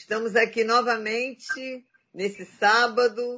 [0.00, 3.36] Estamos aqui novamente nesse sábado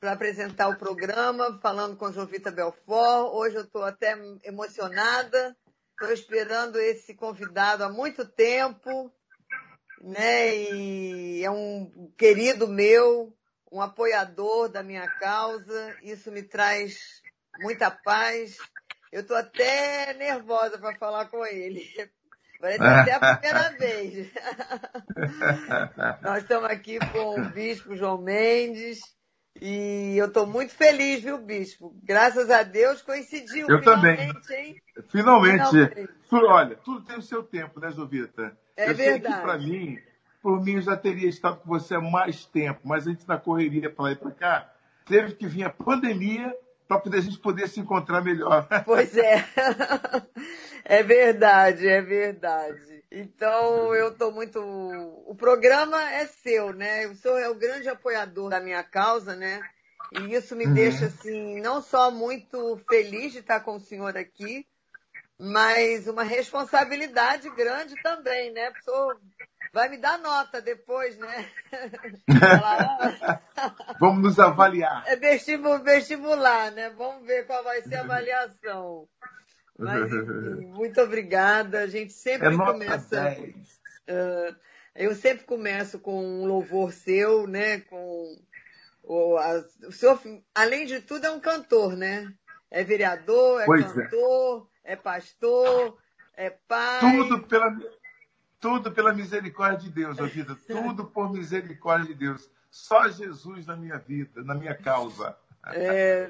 [0.00, 3.32] para apresentar o programa, falando com Jovita Belfort.
[3.32, 5.56] Hoje eu estou até emocionada,
[5.92, 9.14] estou esperando esse convidado há muito tempo,
[10.02, 10.56] né?
[10.56, 13.32] E é um querido meu,
[13.70, 15.96] um apoiador da minha causa.
[16.02, 17.22] Isso me traz
[17.60, 18.58] muita paz.
[19.12, 21.88] Eu estou até nervosa para falar com ele,
[22.62, 24.32] Parece até a primeira vez.
[26.22, 29.00] Nós estamos aqui com o Bispo João Mendes.
[29.60, 31.92] E eu estou muito feliz, viu, Bispo?
[32.04, 33.66] Graças a Deus coincidiu.
[33.68, 34.18] Eu também.
[34.18, 34.76] Hein?
[35.08, 35.70] Finalmente.
[35.70, 36.08] finalmente.
[36.32, 38.56] Olha, tudo tem o seu tempo, né, Jovita?
[38.76, 39.42] É eu verdade.
[39.42, 39.98] Para mim,
[40.40, 43.38] por mim, eu já teria estado com você há mais tempo, mas a gente na
[43.38, 44.72] correria para lá e para cá,
[45.04, 46.54] teve que vir a pandemia
[46.92, 48.66] para poder a gente poder se encontrar melhor.
[48.84, 49.44] Pois é.
[50.84, 53.04] É verdade, é verdade.
[53.10, 54.60] Então eu estou muito.
[55.26, 57.06] O programa é seu, né?
[57.06, 59.60] O senhor é o grande apoiador da minha causa, né?
[60.12, 60.74] E isso me uhum.
[60.74, 64.66] deixa assim, não só muito feliz de estar com o senhor aqui,
[65.38, 68.70] mas uma responsabilidade grande também, né?
[68.70, 69.20] O senhor
[69.72, 71.50] vai me dar nota depois, né?
[73.98, 75.04] Vamos nos avaliar.
[75.06, 76.90] É vestibular, né?
[76.90, 79.08] Vamos ver qual vai ser a avaliação.
[79.78, 81.80] Mas, enfim, muito obrigada.
[81.80, 83.36] A gente sempre é começa.
[84.08, 84.54] Uh,
[84.94, 87.80] eu sempre começo com um louvor seu, né?
[87.80, 88.36] Com
[89.02, 90.20] o, a, o senhor,
[90.54, 92.32] além de tudo, é um cantor, né?
[92.70, 94.02] É vereador, é pois é.
[94.02, 94.92] cantor, é.
[94.92, 95.98] é pastor,
[96.36, 97.00] é pai.
[97.00, 97.70] Tudo pela,
[98.62, 100.56] tudo pela misericórdia de Deus, a vida.
[100.68, 102.48] Tudo por misericórdia de Deus.
[102.70, 105.36] Só Jesus na minha vida, na minha causa.
[105.66, 106.28] É,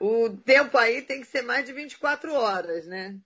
[0.00, 3.16] o tempo aí tem que ser mais de 24 horas, né?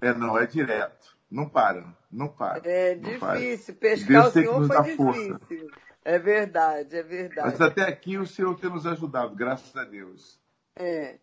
[0.00, 1.14] É, não, é direto.
[1.30, 2.60] Não para, não para.
[2.64, 3.74] É não difícil.
[3.74, 3.90] Para.
[3.90, 5.38] Pescar Deus o senhor foi difícil.
[5.38, 5.66] Força.
[6.04, 7.48] É verdade, é verdade.
[7.50, 10.40] Mas até aqui o senhor tem nos ajudado, graças a Deus.
[10.74, 11.18] É.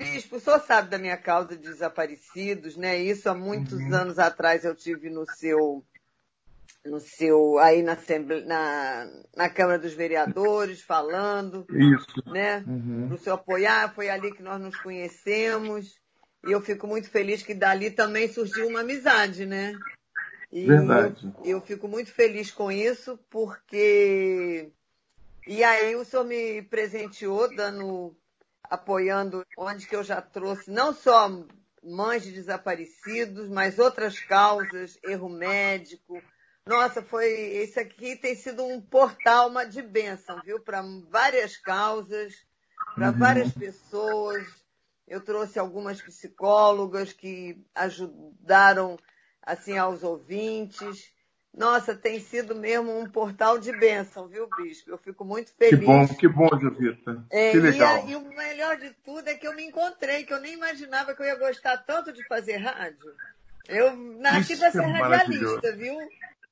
[0.00, 2.98] Bispo, o senhor sabe da minha causa de desaparecidos, né?
[2.98, 3.94] Isso há muitos uhum.
[3.94, 5.84] anos atrás eu tive no seu,
[6.86, 7.98] no seu, aí na,
[8.46, 11.66] na, na Câmara dos Vereadores, falando.
[11.68, 12.30] Isso.
[12.32, 12.64] Né?
[12.66, 13.08] Uhum.
[13.08, 16.00] Para o senhor apoiar, foi ali que nós nos conhecemos.
[16.46, 19.74] E eu fico muito feliz que dali também surgiu uma amizade, né?
[20.50, 21.30] E Verdade.
[21.44, 24.70] Eu, eu fico muito feliz com isso, porque.
[25.46, 28.16] E aí o senhor me presenteou dando
[28.70, 31.28] apoiando onde que eu já trouxe não só
[31.82, 36.22] mães de desaparecidos, mas outras causas, erro médico.
[36.64, 40.60] Nossa, foi esse aqui tem sido um portal uma de bênção, viu?
[40.60, 42.34] Para várias causas,
[42.94, 43.18] para uhum.
[43.18, 44.46] várias pessoas.
[45.08, 48.96] Eu trouxe algumas psicólogas que ajudaram
[49.42, 51.12] assim aos ouvintes.
[51.56, 54.90] Nossa, tem sido mesmo um portal de bênção, viu, Bispo?
[54.90, 55.80] Eu fico muito feliz.
[55.80, 57.24] Que bom, que bom, Jovita.
[57.30, 58.06] É, que legal.
[58.06, 61.14] E, e, o melhor de tudo é que eu me encontrei, que eu nem imaginava
[61.14, 63.12] que eu ia gostar tanto de fazer rádio.
[63.68, 65.98] Eu nasci para ser radialista, viu?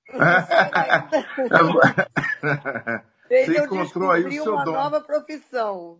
[3.28, 4.72] Você encontrou aí o seu uma dom.
[4.72, 5.98] nova profissão.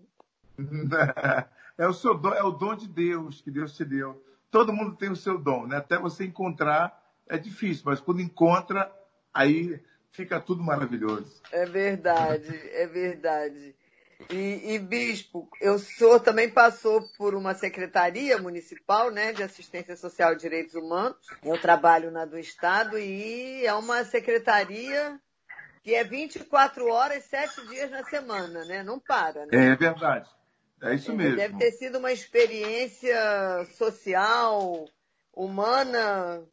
[1.79, 4.21] É o seu dom, é o dom de Deus que Deus te deu.
[4.51, 5.77] Todo mundo tem o seu dom, né?
[5.77, 8.91] Até você encontrar é difícil, mas quando encontra,
[9.33, 9.81] aí
[10.11, 11.41] fica tudo maravilhoso.
[11.53, 13.75] É verdade, é verdade.
[14.31, 20.33] E, e, Bispo, eu sou também passou por uma secretaria municipal, né, de assistência social
[20.33, 21.17] e direitos humanos.
[21.45, 25.21] Eu trabalho na do estado e é uma secretaria
[25.85, 28.83] que é 24 horas, 7 dias na semana, né?
[28.83, 29.53] Não para, né?
[29.53, 30.29] É, verdade.
[30.83, 31.37] É isso mesmo.
[31.37, 34.85] Deve ter sido uma experiência social,
[35.33, 36.45] humana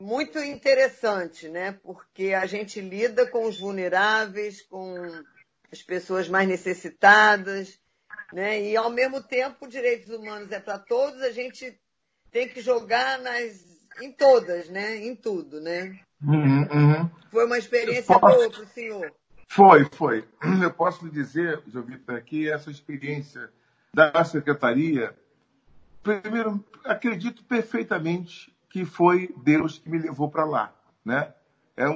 [0.00, 1.72] muito interessante, né?
[1.82, 4.94] Porque a gente lida com os vulneráveis, com
[5.72, 7.78] as pessoas mais necessitadas,
[8.32, 8.62] né?
[8.62, 11.78] E ao mesmo tempo, direitos humanos é para todos, a gente
[12.30, 14.96] tem que jogar nas em todas, né?
[14.96, 15.98] Em tudo, né?
[16.22, 17.10] Uhum, uhum.
[17.30, 18.36] Foi uma experiência posso...
[18.36, 19.12] boa para o senhor.
[19.48, 20.28] Foi, foi.
[20.62, 23.50] Eu posso lhe dizer, Jovita, que essa experiência
[23.94, 25.16] da secretaria,
[26.02, 30.70] primeiro, acredito perfeitamente que foi Deus que me levou para lá.
[31.02, 31.32] Né?
[31.74, 31.86] É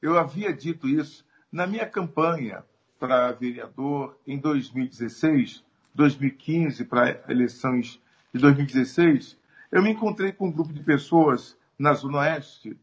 [0.00, 2.64] eu havia dito isso na minha campanha
[2.96, 8.00] para vereador em 2016, 2015, para eleições
[8.32, 9.36] de 2016.
[9.72, 12.78] Eu me encontrei com um grupo de pessoas na Zona Oeste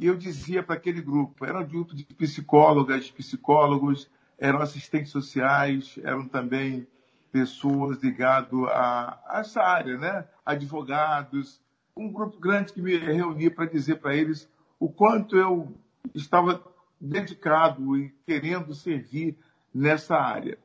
[0.00, 5.98] e eu dizia para aquele grupo, era um grupo de psicólogas, psicólogos, eram assistentes sociais,
[6.02, 6.86] eram também
[7.30, 10.26] pessoas ligadas a, a essa área, né?
[10.46, 11.60] advogados,
[11.96, 14.48] um grupo grande que me reunia para dizer para eles
[14.80, 15.72] o quanto eu
[16.14, 16.62] estava
[17.00, 19.36] dedicado e querendo servir
[19.72, 20.58] nessa área.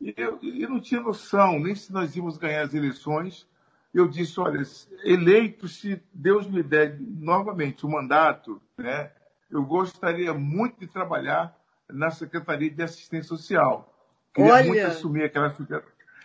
[0.00, 3.46] E eu, eu não tinha noção nem se nós íamos ganhar as eleições.
[3.92, 4.62] Eu disse, olha,
[5.04, 9.10] eleito, se Deus me der novamente o mandato, né,
[9.50, 11.54] eu gostaria muito de trabalhar
[11.90, 13.92] na Secretaria de Assistência Social.
[14.32, 14.66] Queria Olha.
[14.66, 15.54] muito assumir aquela.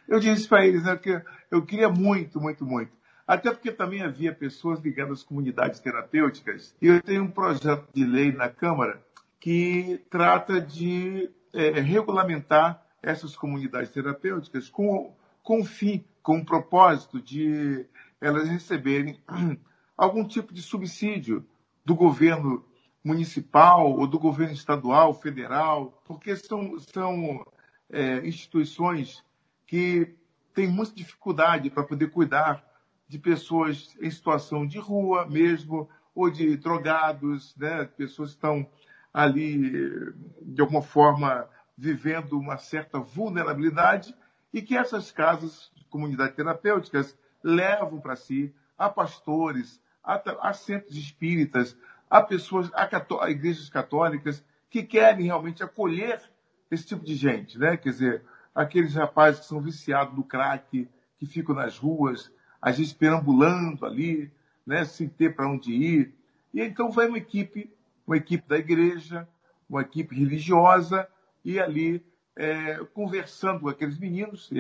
[0.08, 1.22] Eu disse para eles né, que
[1.52, 2.97] eu queria muito, muito, muito.
[3.28, 6.74] Até porque também havia pessoas ligadas às comunidades terapêuticas.
[6.82, 9.06] E eu tenho um projeto de lei na Câmara
[9.38, 15.14] que trata de é, regulamentar essas comunidades terapêuticas com,
[15.44, 17.86] com fim, com o propósito de
[18.22, 19.20] elas receberem
[19.98, 21.46] algum tipo de subsídio
[21.86, 22.66] do governo
[23.04, 27.46] municipal ou do governo estadual, federal, porque são, são
[27.90, 29.24] é, instituições
[29.66, 30.16] que
[30.54, 32.66] têm muita dificuldade para poder cuidar
[33.08, 37.86] de pessoas em situação de rua mesmo, ou de drogados, né?
[37.86, 38.68] pessoas que estão
[39.14, 44.16] ali, de alguma forma, vivendo uma certa vulnerabilidade
[44.52, 51.78] e que essas casas, comunidades terapêuticas, levam para si a pastores, a, a, centros espíritas,
[52.10, 52.90] a pessoas, a,
[53.22, 56.22] a, igrejas católicas que querem realmente acolher
[56.72, 57.78] esse tipo de gente, né?
[57.78, 58.24] Quer dizer,
[58.54, 62.32] aqueles rapazes que são viciados do crack, que ficam nas ruas,
[62.62, 64.32] às vezes perambulando ali,
[64.66, 64.86] né?
[64.86, 66.14] Sem ter para onde ir.
[66.54, 67.72] E então vai uma equipe,
[68.06, 69.28] uma equipe da igreja,
[69.70, 71.08] uma equipe religiosa,
[71.44, 72.04] e ali
[72.36, 74.58] é, conversando com aqueles meninos e,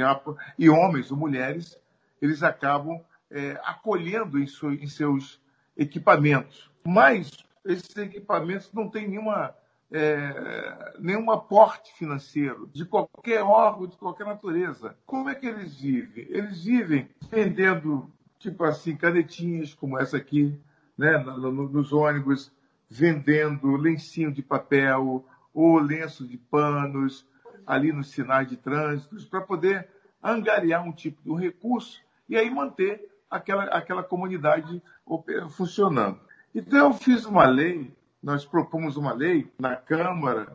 [0.57, 1.79] e, homens ou mulheres,
[2.21, 2.99] eles acabam
[3.29, 4.47] é, acolhendo em,
[4.81, 5.39] em, seus
[5.77, 6.71] equipamentos.
[6.85, 7.31] Mas
[7.63, 9.53] esses equipamentos não têm nenhuma,
[9.91, 14.97] é, nenhum aporte financeiro de qualquer órgão, de qualquer natureza.
[15.05, 16.27] Como é que eles vivem?
[16.29, 20.59] Eles vivem vendendo, tipo assim, canetinhas como essa aqui,
[20.97, 22.51] né, nos ônibus,
[22.89, 27.25] vendendo lencinho de papel, ou lenço de panos
[27.65, 29.87] ali nos sinais de trânsito, para poder
[30.23, 31.99] angariar um tipo de um recurso
[32.29, 34.81] e aí manter aquela, aquela comunidade
[35.49, 36.19] funcionando.
[36.53, 37.93] Então, eu fiz uma lei,
[38.27, 40.53] nós propomos uma lei na Câmara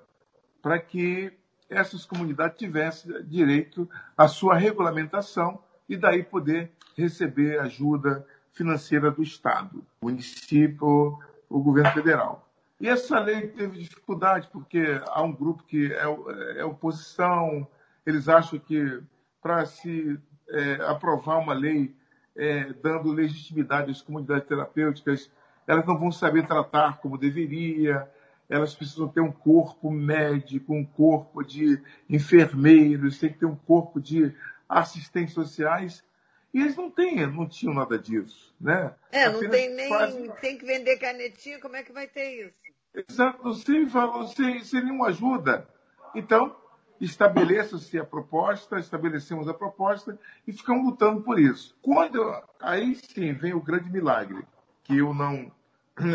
[0.60, 1.32] para que
[1.70, 5.58] essas comunidades tivessem direito à sua regulamentação
[5.88, 12.46] e daí poder receber ajuda financeira do Estado, município, o governo federal.
[12.78, 17.66] E essa lei teve dificuldade, porque há um grupo que é, é oposição,
[18.04, 19.00] eles acham que
[19.40, 20.20] para se
[20.50, 21.96] é, aprovar uma lei
[22.36, 25.30] é, dando legitimidade às comunidades terapêuticas,
[25.66, 28.08] elas não vão saber tratar como deveria,
[28.48, 34.00] elas precisam ter um corpo médico, um corpo de enfermeiros, tem que ter um corpo
[34.00, 34.34] de
[34.68, 36.04] assistentes sociais.
[36.52, 38.94] E eles não têm, não tinham nada disso, né?
[39.10, 40.30] É, não Apenas tem nem, fazem...
[40.40, 42.54] tem que vender canetinha, como é que vai ter isso?
[42.94, 43.88] Exato, sem,
[44.34, 45.66] sem, sem nenhuma ajuda.
[46.14, 46.54] Então,
[47.00, 51.74] estabeleça-se a proposta, estabelecemos a proposta e ficamos lutando por isso.
[51.80, 52.22] Quando
[52.60, 54.44] aí sim vem o grande milagre,
[54.84, 55.50] que eu não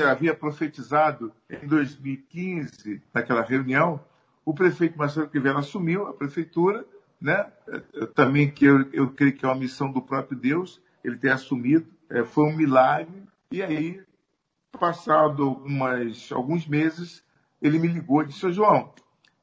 [0.09, 3.99] havia profetizado em 2015, naquela reunião,
[4.45, 6.85] o prefeito Marcelo Crivella assumiu a prefeitura,
[7.19, 7.51] né?
[8.15, 11.87] também que eu, eu creio que é uma missão do próprio Deus, ele ter assumido,
[12.09, 14.05] é, foi um milagre, e aí
[14.79, 17.23] Passado algumas, alguns meses,
[17.61, 18.93] ele me ligou e disse: João,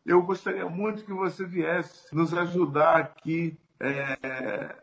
[0.06, 4.76] eu gostaria muito que você viesse nos ajudar aqui, é,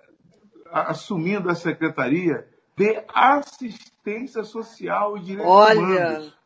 [0.69, 2.47] assumindo a secretaria
[2.81, 5.79] de assistência social e direitos Olha.
[5.79, 6.37] humanos.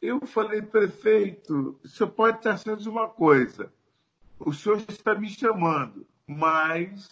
[0.00, 3.72] Eu falei, prefeito, o senhor pode estar sendo uma coisa.
[4.38, 7.08] O senhor está me chamando, mas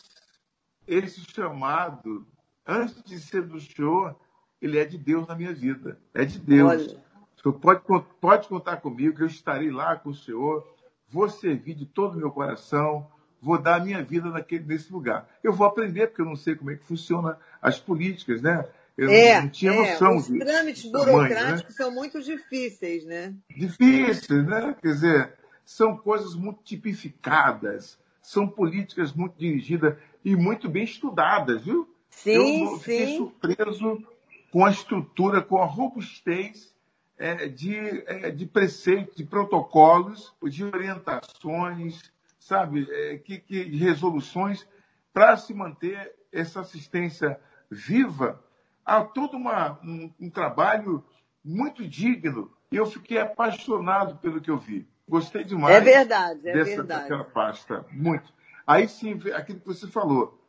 [0.87, 2.27] esse chamado,
[2.67, 4.17] antes de ser do senhor,
[4.61, 5.99] ele é de Deus na minha vida.
[6.13, 6.69] É de Deus.
[6.69, 7.05] Olha.
[7.37, 7.83] O senhor pode,
[8.21, 10.67] pode contar comigo, eu estarei lá com o senhor,
[11.09, 13.11] vou servir de todo o meu coração,
[13.41, 15.29] vou dar a minha vida naquele, nesse lugar.
[15.43, 18.67] Eu vou aprender, porque eu não sei como é que funciona as políticas, né?
[18.97, 19.93] Eu é, não tinha é.
[19.93, 20.17] noção.
[20.17, 21.85] Os trâmites burocráticos né?
[21.85, 23.35] são muito difíceis, né?
[23.49, 24.77] Difíceis, né?
[24.81, 31.89] Quer dizer, são coisas muito tipificadas, são políticas muito dirigidas e muito bem estudadas, viu?
[32.11, 33.17] Sim, eu fiquei sim.
[33.17, 34.05] surpreso
[34.51, 36.75] com a estrutura, com a robustez
[37.17, 44.67] é, de, é, de preceitos, de protocolos, de orientações, sabe, é, que, que, resoluções
[45.13, 47.39] para se manter essa assistência
[47.71, 48.43] viva.
[48.85, 51.05] Há todo uma, um, um trabalho
[51.45, 52.51] muito digno.
[52.73, 54.89] E eu fiquei apaixonado pelo que eu vi.
[55.09, 55.77] Gostei demais.
[55.77, 57.03] É verdade, é dessa, verdade.
[57.03, 58.33] Daquela pasta, muito.
[58.67, 60.41] Aí sim, aquilo que você falou.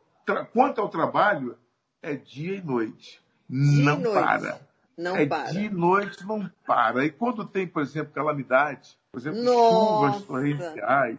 [0.52, 1.58] Quanto ao trabalho,
[2.00, 3.22] é dia e noite
[3.52, 4.60] não para.
[4.96, 5.50] Não é para.
[5.52, 7.04] de noite não para.
[7.04, 10.12] E quando tem, por exemplo, calamidade, por exemplo, Nossa.
[10.12, 11.18] chuvas torrenciais,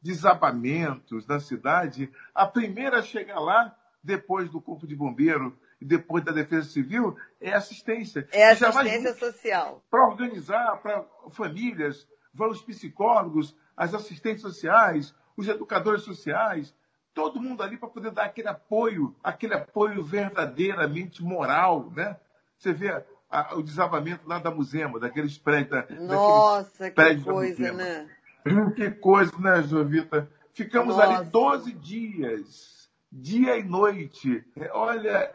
[0.00, 6.24] desabamentos na cidade, a primeira a chegar lá, depois do Corpo de Bombeiro e depois
[6.24, 8.26] da Defesa Civil, é assistência.
[8.32, 9.84] É assistência social.
[9.90, 16.74] Para organizar, para famílias, vão os psicólogos, as assistentes sociais, os educadores sociais,
[17.14, 22.16] todo mundo ali para poder dar aquele apoio, aquele apoio verdadeiramente moral, né?
[22.58, 25.84] Você vê a, o desabamento lá da Musema, daqueles prédios.
[26.00, 28.08] Nossa, que coisa, né?
[28.76, 30.28] Que coisa, né, Jovita?
[30.54, 31.18] Ficamos Nossa.
[31.18, 34.44] ali 12 dias, dia e noite.
[34.56, 35.32] É, olha,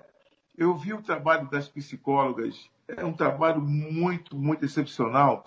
[0.57, 5.45] eu vi o trabalho das psicólogas, é um trabalho muito, muito excepcional.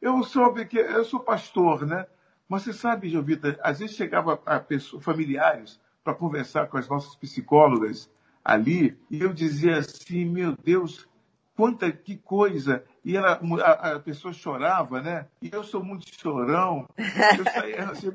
[0.00, 2.06] Eu soube que eu sou pastor, né?
[2.48, 7.14] Mas você sabe, Jovita, às vezes chegava a pessoa, familiares para conversar com as nossas
[7.16, 8.10] psicólogas
[8.42, 11.06] ali, e eu dizia assim, meu Deus,
[11.54, 12.82] quanta que coisa.
[13.04, 15.26] E ela, a, a, pessoa chorava, né?
[15.40, 16.88] E eu sou muito chorão.
[16.96, 18.12] Eu saía assim,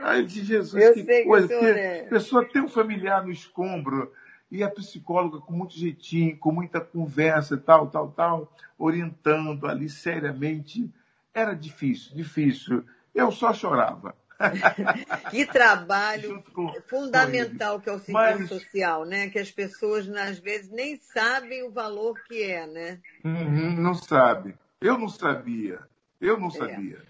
[0.00, 1.48] ai de Jesus, eu que coisa.
[1.48, 2.04] Que é.
[2.06, 4.12] a pessoa tem um familiar no escombro
[4.50, 10.90] e a psicóloga com muito jeitinho, com muita conversa, tal, tal, tal, orientando ali seriamente.
[11.32, 12.84] Era difícil, difícil.
[13.14, 14.14] Eu só chorava.
[15.30, 16.42] que trabalho
[16.88, 18.48] fundamental que é o serviço Mas...
[18.48, 19.28] social, né?
[19.28, 23.00] Que as pessoas, às vezes, nem sabem o valor que é, né?
[23.24, 24.54] Uhum, não sabe.
[24.80, 25.80] Eu não sabia.
[26.20, 26.52] Eu não é.
[26.52, 27.02] sabia.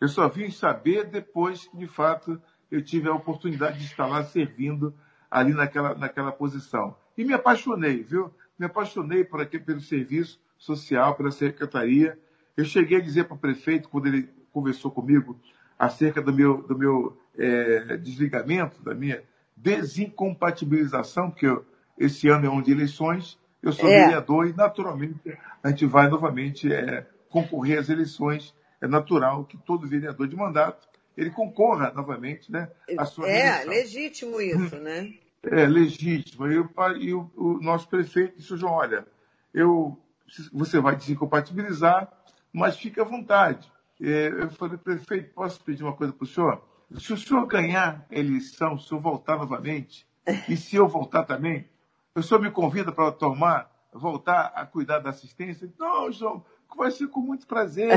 [0.00, 2.40] Eu só vim saber depois que, de fato,
[2.70, 4.94] eu tive a oportunidade de estar lá servindo
[5.30, 6.96] ali naquela, naquela posição.
[7.16, 8.32] E me apaixonei, viu?
[8.58, 12.18] Me apaixonei por aqui, pelo serviço social, pela secretaria.
[12.56, 15.38] Eu cheguei a dizer para o prefeito, quando ele conversou comigo,
[15.78, 19.22] acerca do meu, do meu é, desligamento, da minha
[19.56, 21.64] desincompatibilização, porque eu,
[21.98, 24.04] esse ano é um de eleições, eu sou é.
[24.04, 28.54] vereador e, naturalmente, a gente vai novamente é, concorrer às eleições.
[28.80, 33.70] É natural que todo vereador de mandato ele concorra novamente né, à sua É, eleição.
[33.70, 35.14] legítimo isso, né?
[35.42, 36.46] É, legítimo.
[36.46, 39.06] E, o, e o, o nosso prefeito disse, João, olha,
[39.54, 39.98] eu,
[40.52, 42.12] você vai desincompatibilizar,
[42.52, 43.72] mas fique à vontade.
[44.00, 46.62] É, eu falei, prefeito, posso pedir uma coisa para o senhor?
[46.98, 50.06] Se o senhor ganhar a eleição, se eu voltar novamente,
[50.48, 51.68] e se eu voltar também,
[52.14, 55.72] o senhor me convida para tomar, voltar a cuidar da assistência?
[55.78, 56.44] Não, João,
[56.76, 57.90] vai ser com muito prazer,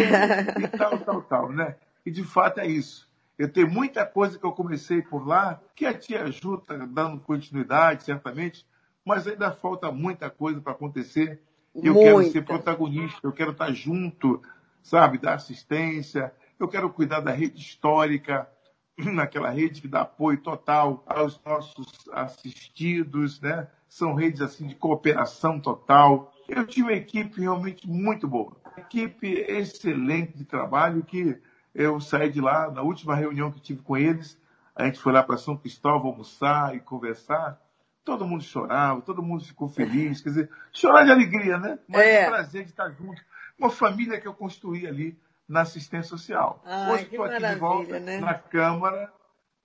[0.57, 1.75] e tal, tal, tal, né?
[2.05, 3.09] E de fato é isso.
[3.37, 7.21] Eu tenho muita coisa que eu comecei por lá, que a tia Ju está dando
[7.21, 8.65] continuidade, certamente,
[9.05, 11.41] mas ainda falta muita coisa para acontecer.
[11.75, 14.41] Eu quero ser protagonista, eu quero estar junto
[14.81, 16.33] sabe, da assistência.
[16.59, 18.49] Eu quero cuidar da rede histórica,
[18.97, 23.67] naquela rede que dá apoio total aos nossos assistidos, né?
[23.87, 26.31] São redes assim de cooperação total.
[26.47, 31.39] Eu tive uma equipe realmente muito boa, equipe excelente de trabalho que
[31.73, 34.39] eu saí de lá na última reunião que tive com eles.
[34.75, 37.59] A gente foi lá para São Cristóvão almoçar e conversar.
[38.09, 40.21] Todo mundo chorava, todo mundo ficou feliz.
[40.21, 41.77] Quer dizer, chorar de alegria, né?
[41.87, 42.25] Mas é.
[42.25, 43.21] um prazer de estar junto
[43.59, 46.63] uma família que eu construí ali na assistência social.
[46.65, 48.19] Ai, Hoje estou aqui de volta né?
[48.19, 49.11] na Câmara,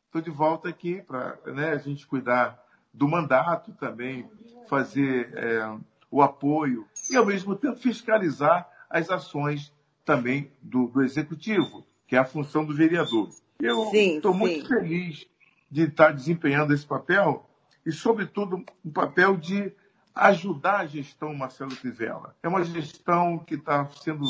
[0.07, 2.61] estou de volta aqui para né, a gente cuidar
[2.93, 4.29] do mandato também,
[4.69, 5.77] fazer é,
[6.11, 9.73] o apoio e, ao mesmo tempo, fiscalizar as ações
[10.05, 13.31] também do, do Executivo, que é a função do vereador.
[13.61, 15.27] Eu estou muito feliz
[15.71, 17.49] de estar desempenhando esse papel
[17.85, 19.73] e, sobretudo, um papel de
[20.14, 22.37] ajudar a gestão Marcelo Crivella.
[22.43, 24.25] É uma gestão que está sendo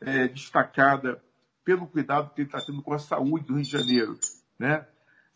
[0.00, 1.22] é, destacada
[1.64, 4.18] pelo cuidado que ele está tendo com a saúde do Rio de Janeiro,
[4.58, 4.86] né?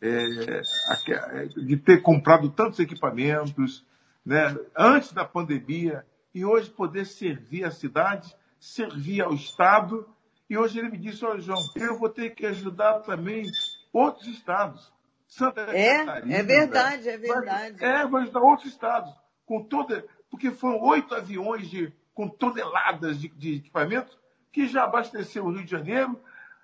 [0.00, 0.62] É,
[1.08, 3.84] é, de ter comprado tantos equipamentos,
[4.24, 4.56] né?
[4.76, 10.08] Antes da pandemia e hoje poder servir a cidade, servir ao Estado.
[10.48, 13.44] E hoje ele me disse, olha, João, eu vou ter que ajudar também
[13.92, 14.92] outros estados.
[15.28, 16.34] Santa é, Catarina.
[16.34, 17.78] É verdade, é verdade.
[17.78, 20.04] Vai, é, vai ajudar outros estados com toda.
[20.30, 24.18] Porque foram oito aviões de, com toneladas de, de equipamento
[24.50, 26.18] que já abasteceu o Rio de Janeiro,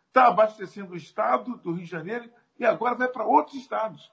[0.08, 4.10] está abastecendo o estado do Rio de Janeiro e agora vai para outros estados.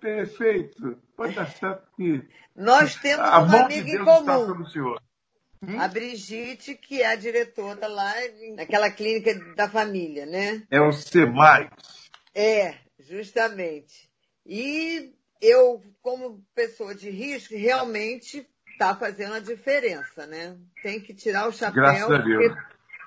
[0.00, 0.96] Perfeito.
[1.16, 2.22] Pode dar certo que.
[2.54, 4.64] Nós temos a uma amiga de em comum.
[5.62, 5.80] Hum?
[5.80, 8.12] A Brigitte, que é a diretora lá
[8.54, 10.62] naquela clínica da família, né?
[10.70, 11.70] É o CEMAI.
[12.34, 14.10] É, justamente.
[14.46, 20.56] E eu, como pessoa de risco, realmente está fazendo a diferença, né?
[20.82, 22.54] Tem que tirar o chapéu, porque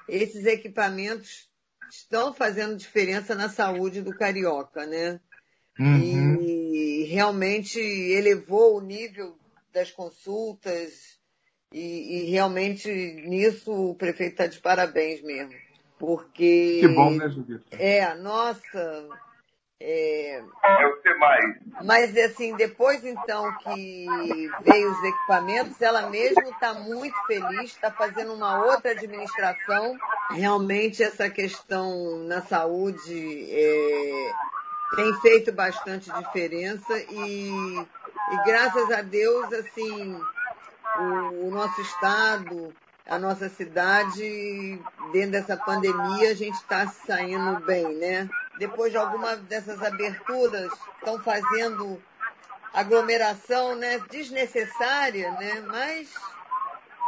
[0.07, 1.49] esses equipamentos
[1.89, 5.19] estão fazendo diferença na saúde do carioca, né?
[5.79, 6.41] Uhum.
[6.41, 9.37] E realmente elevou o nível
[9.71, 11.17] das consultas
[11.71, 15.53] E, e realmente nisso o prefeito está de parabéns mesmo.
[15.99, 16.79] Porque.
[16.79, 17.65] Que bom, né, Judita?
[17.71, 19.07] É, nossa.
[19.79, 21.55] É, é o ser mais.
[21.83, 24.07] Mas assim, depois então que
[24.61, 29.95] veio os equipamentos, ela mesma está muito feliz, está fazendo uma outra administração.
[30.31, 34.31] Realmente essa questão na saúde é,
[34.95, 40.19] tem feito bastante diferença e, e graças a Deus, assim,
[40.97, 42.73] o, o nosso estado,
[43.07, 44.81] a nossa cidade,
[45.13, 48.27] dentro dessa pandemia, a gente está saindo bem, né?
[48.57, 52.01] Depois de alguma dessas aberturas, estão fazendo
[52.73, 55.61] aglomeração né, desnecessária, né?
[55.65, 56.13] Mas,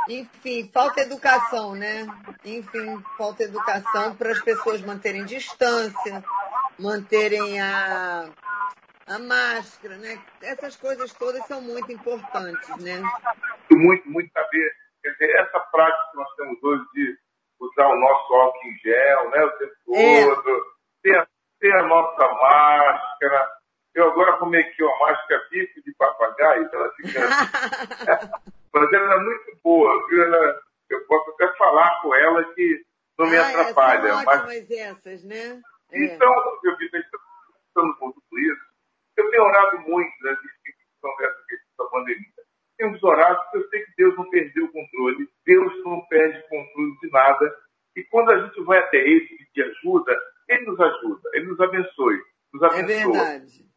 [0.07, 2.07] enfim, falta educação, né?
[2.43, 6.23] Enfim, falta educação para as pessoas manterem distância,
[6.77, 8.29] manterem a,
[9.07, 10.19] a máscara, né?
[10.41, 13.01] Essas coisas todas são muito importantes, né?
[13.71, 14.71] Muito, muito saber.
[15.03, 17.17] Quer dizer, essa prática que nós temos hoje de
[17.59, 19.43] usar o nosso álcool em gel, né?
[19.43, 20.25] O tempo é.
[20.25, 20.65] todo,
[21.03, 21.27] ter,
[21.59, 23.49] ter a nossa máscara.
[23.95, 27.19] Eu agora comi aqui uma máscara bife de papagaio, ela fica.
[28.73, 30.23] Mas ela é muito boa, viu?
[30.23, 32.85] Ela, eu posso até falar com ela que
[33.17, 34.09] não me ah, atrapalha.
[34.09, 34.71] São ótimas mas...
[34.71, 35.61] essas, né?
[35.91, 36.05] É.
[36.05, 38.61] Então, eu vi estamos com tudo isso.
[39.17, 42.25] Eu tenho orado muito nessa discussão dessa questão da pandemia.
[42.77, 46.47] Temos orado porque eu sei que Deus não perdeu o controle, Deus não perde o
[46.47, 47.55] controle de nada.
[47.95, 50.17] E quando a gente vai até Ele pedir ajuda,
[50.49, 52.21] Ele nos ajuda, Ele nos abençoe,
[52.53, 53.17] nos abençoa.
[53.17, 53.69] É verdade.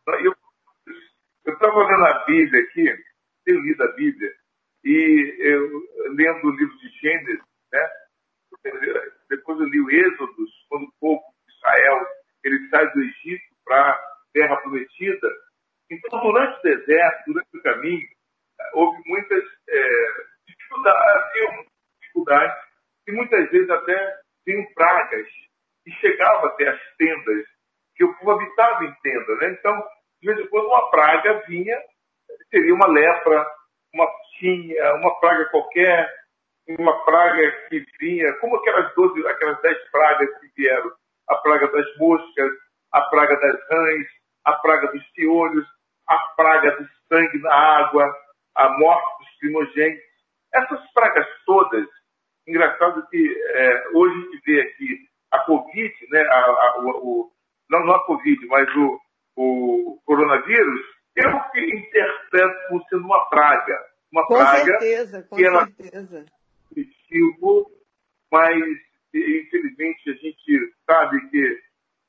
[1.45, 3.05] Eu estava lendo a Bíblia aqui,
[3.45, 4.33] tenho lido a Bíblia,
[4.85, 5.83] e eu
[6.15, 7.91] lendo o livro de Gênesis, né?
[9.29, 12.07] Depois eu li o Êxodo, quando o povo Israel,
[12.45, 14.01] ele sai do Egito para a
[14.33, 15.29] terra prometida.
[15.91, 18.09] Então, durante o deserto, durante o caminho,
[18.75, 21.67] houve muitas é, dificuldades,
[22.01, 22.65] dificuldades,
[23.07, 25.29] e muitas vezes até tinham pragas,
[25.87, 27.45] e chegava até as tendas,
[27.97, 29.37] que o povo habitava em tenda.
[29.37, 29.57] Né?
[29.59, 29.83] Então,
[30.21, 31.79] de vez em quando, uma praga vinha,
[32.51, 33.47] seria uma lepra,
[33.95, 36.11] uma tinha, uma praga qualquer,
[36.69, 40.93] uma praga que vinha, como aquelas 12, aquelas 10 pragas que vieram
[41.29, 42.51] a praga das moscas,
[42.93, 44.07] a praga das rãs,
[44.45, 45.67] a praga dos piolhos,
[46.09, 48.15] a praga do sangue na água,
[48.57, 50.05] a morte dos primogênitos.
[50.55, 51.87] Essas pragas todas,
[52.47, 57.31] engraçado que é, hoje a gente vê aqui a Covid, né, a, a, o,
[57.71, 59.01] não, não a Covid, mas o,
[59.37, 60.81] o coronavírus,
[61.17, 63.79] eu interpreto como sendo uma praga.
[64.13, 66.19] Uma com praga certeza, com que certeza.
[66.19, 66.27] Ela,
[68.31, 68.63] mas
[69.15, 71.61] infelizmente a gente sabe que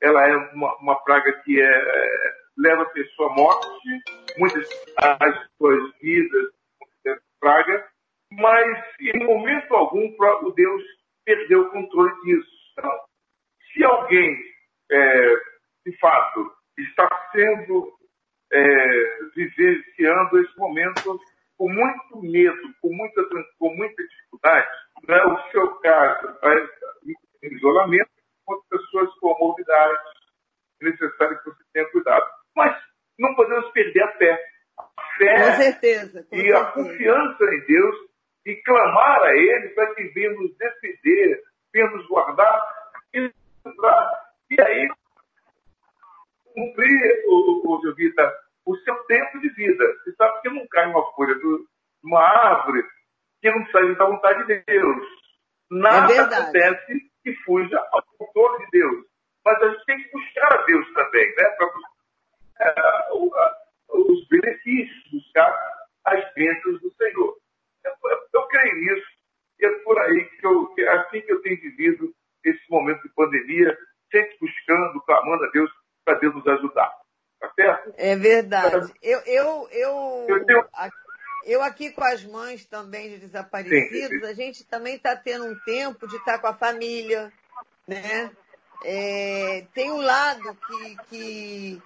[0.01, 4.01] ela é uma, uma praga que é, é, leva a pessoa à morte,
[4.37, 6.53] muitas as suas vidas
[7.43, 7.85] praga,
[8.31, 10.81] mas em momento algum o Deus
[11.25, 12.49] perdeu o controle disso.
[12.71, 12.91] Então,
[13.73, 14.37] se alguém,
[14.91, 15.35] é,
[15.85, 17.91] de fato, está sendo
[18.51, 21.19] é, vivenciando esse momento
[21.57, 23.23] com muito medo, com muita,
[23.59, 24.67] com muita dificuldade,
[25.07, 26.27] não é o seu caso,
[27.43, 28.09] em isolamento,
[28.45, 29.99] com pessoas com morbidade,
[30.81, 32.25] é necessário que você tenha cuidado.
[32.55, 32.75] Mas
[33.17, 34.45] não podemos perder a fé.
[34.77, 36.59] A fé com certeza, com e certeza.
[36.59, 37.95] a confiança em Deus
[38.45, 41.41] e clamar a Ele para que venha nos defender,
[41.73, 42.82] venha nos guardar
[44.49, 44.87] e, aí
[46.53, 48.33] cumprir, o, o, Jovita,
[48.65, 49.83] o seu tempo de vida.
[50.03, 51.65] Você sabe que não cai uma folha de
[52.03, 52.83] uma árvore
[53.41, 55.07] que não sai da vontade de Deus.
[55.71, 59.05] Nada é acontece que fuja ao controle de Deus.
[59.45, 61.49] Mas a gente tem que buscar a Deus também, né?
[61.57, 61.93] Para buscar
[63.11, 65.73] uh, os benefícios, buscar
[66.05, 67.37] as bênçãos do Senhor.
[67.83, 69.07] Eu, eu, eu, creio nisso
[69.59, 73.77] e é por aí que eu, assim que eu tenho vivido esse momento de pandemia,
[74.11, 75.71] sempre buscando, clamando a Deus
[76.05, 76.91] para Deus nos ajudar.
[77.39, 77.93] Tá certo?
[77.97, 78.93] É verdade.
[79.01, 80.65] Eu, eu, eu, eu tenho...
[81.45, 84.25] Eu aqui com as mães também de desaparecidos, sim, sim.
[84.25, 87.33] a gente também está tendo um tempo de estar tá com a família,
[87.85, 88.31] né?
[88.85, 91.81] É, tem um lado que, que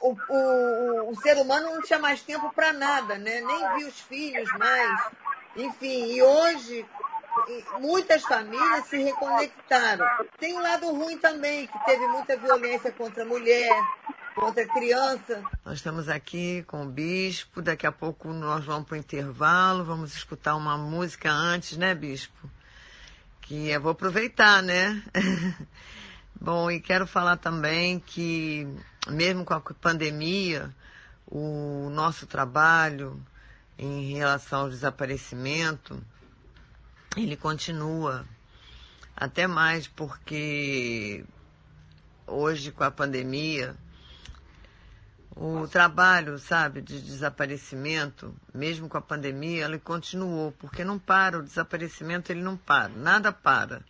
[0.00, 3.40] o, o, o, ser humano não tinha mais tempo para nada, né?
[3.40, 5.10] Nem vi os filhos mais.
[5.56, 6.86] Enfim, e hoje
[7.80, 10.04] muitas famílias se reconectaram.
[10.38, 13.70] Tem um lado ruim também, que teve muita violência contra a mulher,
[14.34, 15.42] contra a criança.
[15.64, 20.14] Nós estamos aqui com o bispo, daqui a pouco nós vamos para o intervalo, vamos
[20.14, 22.50] escutar uma música antes, né, bispo?
[23.40, 25.02] Que eu vou aproveitar, né?
[26.40, 28.66] Bom, e quero falar também que,
[29.08, 30.74] mesmo com a pandemia,
[31.26, 33.20] o nosso trabalho
[33.78, 36.02] em relação ao desaparecimento
[37.16, 38.26] ele continua
[39.16, 41.24] até mais porque
[42.26, 43.76] hoje com a pandemia
[45.34, 51.42] o trabalho, sabe, de desaparecimento, mesmo com a pandemia, ele continuou, porque não para, o
[51.42, 53.82] desaparecimento ele não para, nada para.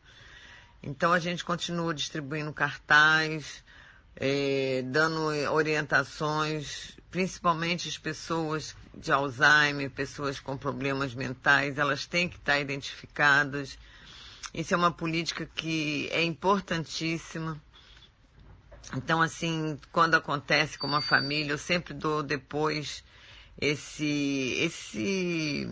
[0.83, 3.65] Então a gente continua distribuindo cartaz,
[4.15, 5.21] é, dando
[5.53, 13.79] orientações, principalmente as pessoas de Alzheimer, pessoas com problemas mentais, elas têm que estar identificadas.
[14.53, 17.63] Isso é uma política que é importantíssima
[18.95, 23.03] então, assim, quando acontece com uma família, eu sempre dou depois
[23.59, 25.69] esse, esse,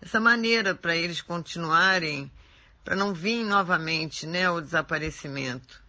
[0.00, 2.30] essa maneira para eles continuarem,
[2.84, 5.82] para não vir novamente, né, o desaparecimento.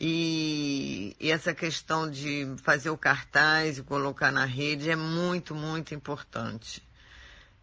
[0.00, 5.94] E, e, essa questão de fazer o cartaz e colocar na rede é muito, muito
[5.94, 6.82] importante.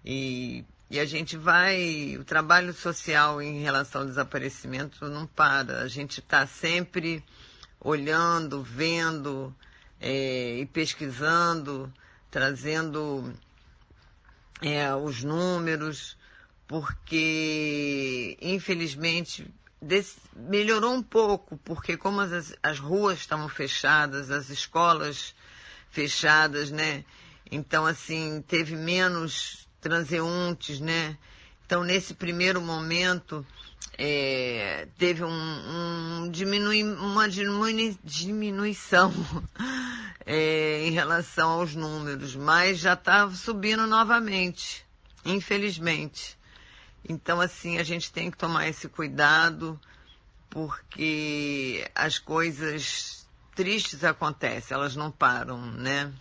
[0.06, 5.82] E, e a gente vai, o trabalho social em relação ao desaparecimento não para.
[5.82, 7.24] A gente está sempre
[7.80, 9.52] olhando, vendo
[10.00, 11.92] é, e pesquisando,
[12.30, 13.34] trazendo
[14.62, 16.16] é, os números,
[16.68, 19.52] porque infelizmente
[20.36, 25.36] melhorou um pouco, porque como as, as ruas estavam fechadas, as escolas
[25.90, 27.04] fechadas, né?
[27.52, 31.18] Então, assim, teve menos transeuntes, né?
[31.66, 33.46] Então, nesse primeiro momento,
[33.98, 39.14] é, teve um, um diminui, uma diminui, diminuição
[40.26, 44.86] é, em relação aos números, mas já está subindo novamente,
[45.26, 46.37] infelizmente.
[47.08, 49.80] Então, assim, a gente tem que tomar esse cuidado,
[50.50, 56.12] porque as coisas tristes acontecem, elas não param, né?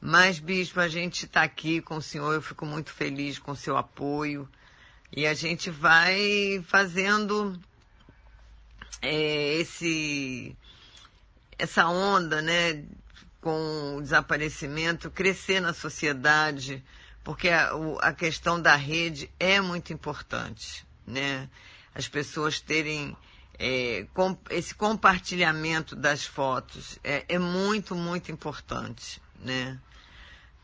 [0.00, 3.56] Mas, Bispo, a gente está aqui com o senhor, eu fico muito feliz com o
[3.56, 4.48] seu apoio.
[5.10, 7.58] E a gente vai fazendo
[9.00, 10.56] é, esse,
[11.58, 12.84] essa onda, né,
[13.40, 16.84] com o desaparecimento, crescer na sociedade,
[17.24, 17.70] porque a,
[18.02, 21.48] a questão da rede é muito importante, né?
[21.94, 23.16] As pessoas terem
[23.58, 29.80] é, com, esse compartilhamento das fotos é, é muito, muito importante, né?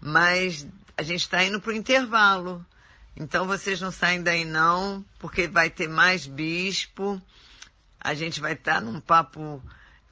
[0.00, 2.64] Mas a gente está indo para o intervalo.
[3.16, 7.20] Então vocês não saem daí não, porque vai ter mais bispo.
[7.98, 9.62] A gente vai estar num papo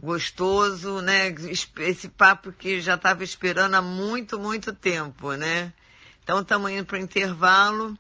[0.00, 1.34] gostoso, né?
[1.78, 5.72] Esse papo que já estava esperando há muito, muito tempo, né?
[6.28, 7.96] Então estamos indo para o intervalo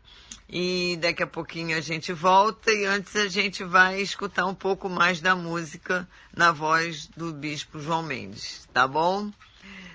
[0.46, 4.86] e daqui a pouquinho a gente volta e antes a gente vai escutar um pouco
[4.86, 9.30] mais da música na voz do Bispo João Mendes, tá bom?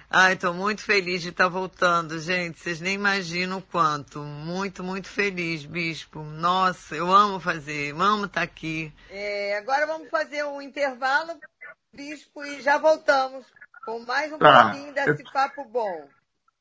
[0.09, 2.59] Ai, estou muito feliz de estar tá voltando, gente.
[2.59, 4.17] Vocês nem imaginam o quanto.
[4.23, 6.23] Muito, muito feliz, Bispo.
[6.23, 8.91] Nossa, eu amo fazer, amo estar tá aqui.
[9.11, 11.39] É, agora vamos fazer um intervalo,
[11.93, 13.45] Bispo, e já voltamos
[13.85, 14.71] com mais um tá.
[14.71, 16.09] pouquinho desse eu, papo bom.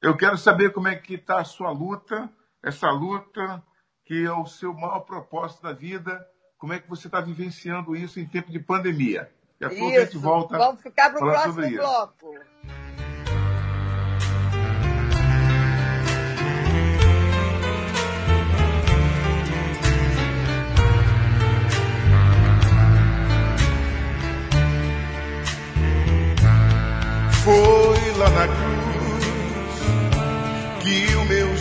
[0.02, 2.28] Eu quero saber como é que está a sua luta,
[2.60, 3.62] essa luta
[4.04, 6.26] que é o seu maior propósito da vida.
[6.58, 9.30] Como é que você está vivenciando isso em tempo de pandemia?
[9.60, 10.58] E a pouco a gente volta.
[10.58, 12.34] Vamos ficar para o próximo bloco.
[27.44, 28.71] Foi lá na cruz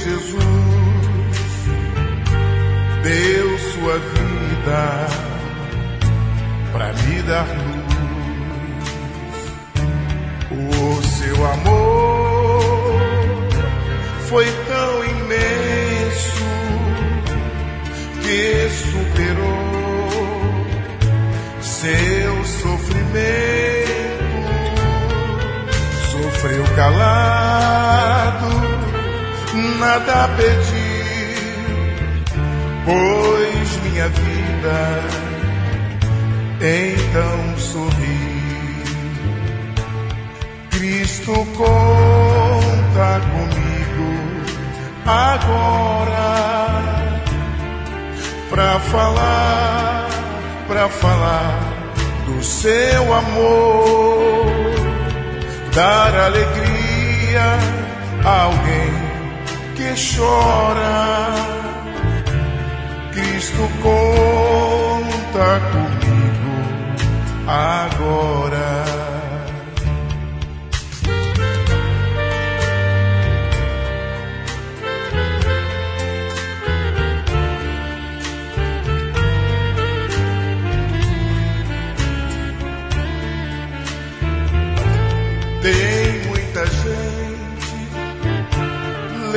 [0.04, 0.44] Jesus
[3.04, 5.08] deu sua vida
[6.72, 7.82] para me dar luz.
[10.52, 12.62] O seu amor
[14.28, 16.44] foi tão imenso
[18.22, 19.72] que superou
[21.62, 23.52] seu sofrimento
[26.12, 27.41] sofreu calado,
[29.82, 31.02] nada pedi,
[32.86, 34.78] pois minha vida
[36.62, 38.22] então sorri.
[40.70, 44.12] Cristo conta comigo
[45.06, 46.32] agora
[48.52, 50.08] para falar,
[50.68, 51.60] para falar
[52.26, 54.46] do seu amor
[55.74, 57.58] dar alegria
[58.24, 59.01] a alguém
[59.82, 61.34] que chora.
[63.12, 66.56] Cristo conta comigo
[67.48, 68.71] agora.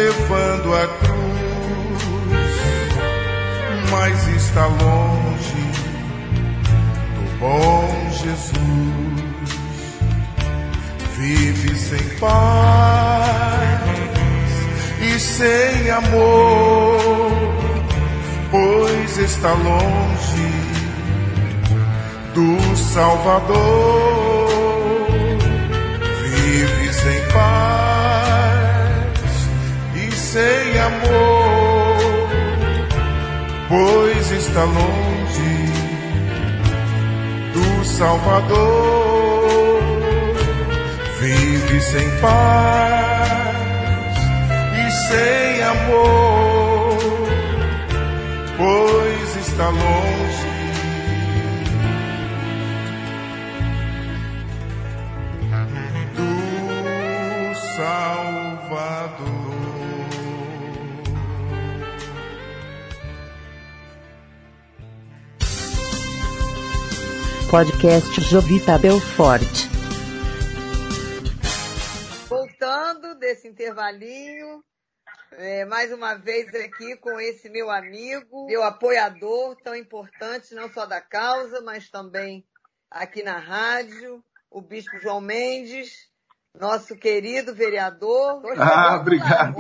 [0.05, 2.53] Levando a cruz,
[3.90, 5.64] mas está longe
[7.14, 8.55] do bom Jesus.
[11.17, 13.81] Vive sem paz
[15.01, 17.31] e sem amor,
[18.51, 20.53] pois está longe
[22.35, 24.25] do Salvador.
[26.45, 26.84] sem
[30.85, 32.29] amor,
[33.68, 35.73] pois está longe
[37.53, 39.35] do Salvador.
[41.20, 43.31] Vive sem paz
[44.79, 46.99] e sem amor,
[48.59, 50.34] pois está longe.
[67.55, 69.69] Podcast Jovita Belfort.
[72.29, 74.61] Voltando desse intervalinho,
[75.31, 80.85] é, mais uma vez aqui com esse meu amigo, meu apoiador tão importante, não só
[80.85, 82.45] da causa, mas também
[82.90, 86.11] aqui na rádio, o Bispo João Mendes,
[86.59, 88.43] nosso querido vereador.
[88.59, 89.55] Ah, obrigado.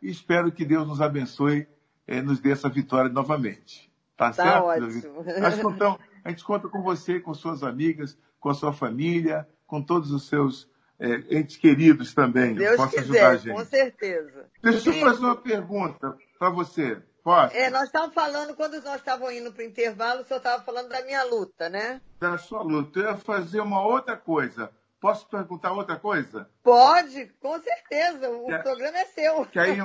[0.00, 1.68] Espero que Deus nos abençoe
[2.08, 3.92] e eh, nos dê essa vitória novamente.
[4.16, 4.64] Tá, tá certo?
[4.64, 5.24] ótimo.
[5.40, 9.82] Nós contamos, a gente conta com você, com suas amigas, com a sua família, com
[9.82, 12.54] todos os seus é, entes queridos também.
[12.54, 13.54] Deus possa quiser, ajudar a gente.
[13.54, 14.46] com certeza.
[14.62, 17.02] Deixa eu fazer uma pergunta para você.
[17.24, 17.56] Posso?
[17.56, 20.90] É, nós estávamos falando, quando nós estávamos indo para o intervalo, o senhor estava falando
[20.90, 22.02] da minha luta, né?
[22.20, 23.00] Da sua luta.
[23.00, 24.70] Eu ia fazer uma outra coisa.
[25.00, 26.46] Posso perguntar outra coisa?
[26.62, 28.28] Pode, com certeza.
[28.28, 29.46] O é, programa é seu.
[29.46, 29.78] Que aí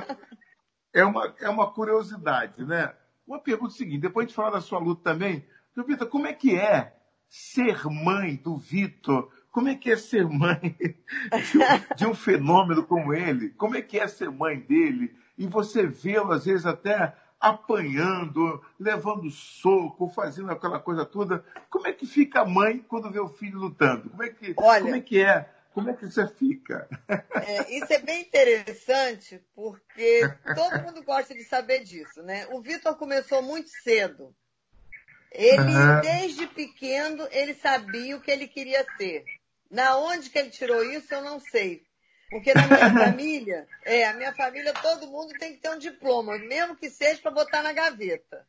[0.92, 2.94] é uma, é uma curiosidade, né?
[3.26, 6.54] Uma pergunta seguinte, depois de falar da sua luta também, então, Vitor, como é que
[6.54, 6.94] é
[7.28, 9.28] ser mãe do Vitor?
[9.50, 11.60] Como é que é ser mãe de um,
[11.96, 13.50] de um, fenômeno como ele?
[13.50, 15.12] Como é que é ser mãe dele?
[15.36, 21.44] E você vê-lo, às vezes, até apanhando, levando soco, fazendo aquela coisa toda.
[21.68, 24.10] Como é que fica a mãe quando vê o filho lutando?
[24.10, 25.50] Como é que, Olha, como é, que é?
[25.72, 26.88] Como é que você fica?
[27.08, 30.20] É, isso é bem interessante, porque
[30.54, 32.46] todo mundo gosta de saber disso, né?
[32.52, 34.32] O Vitor começou muito cedo.
[35.34, 36.00] Ele, uhum.
[36.00, 39.24] desde pequeno, ele sabia o que ele queria ser.
[39.68, 41.82] Na onde que ele tirou isso, eu não sei.
[42.30, 42.78] Porque na minha
[43.10, 47.20] família, é, a minha família, todo mundo tem que ter um diploma, mesmo que seja
[47.20, 48.46] para botar na gaveta.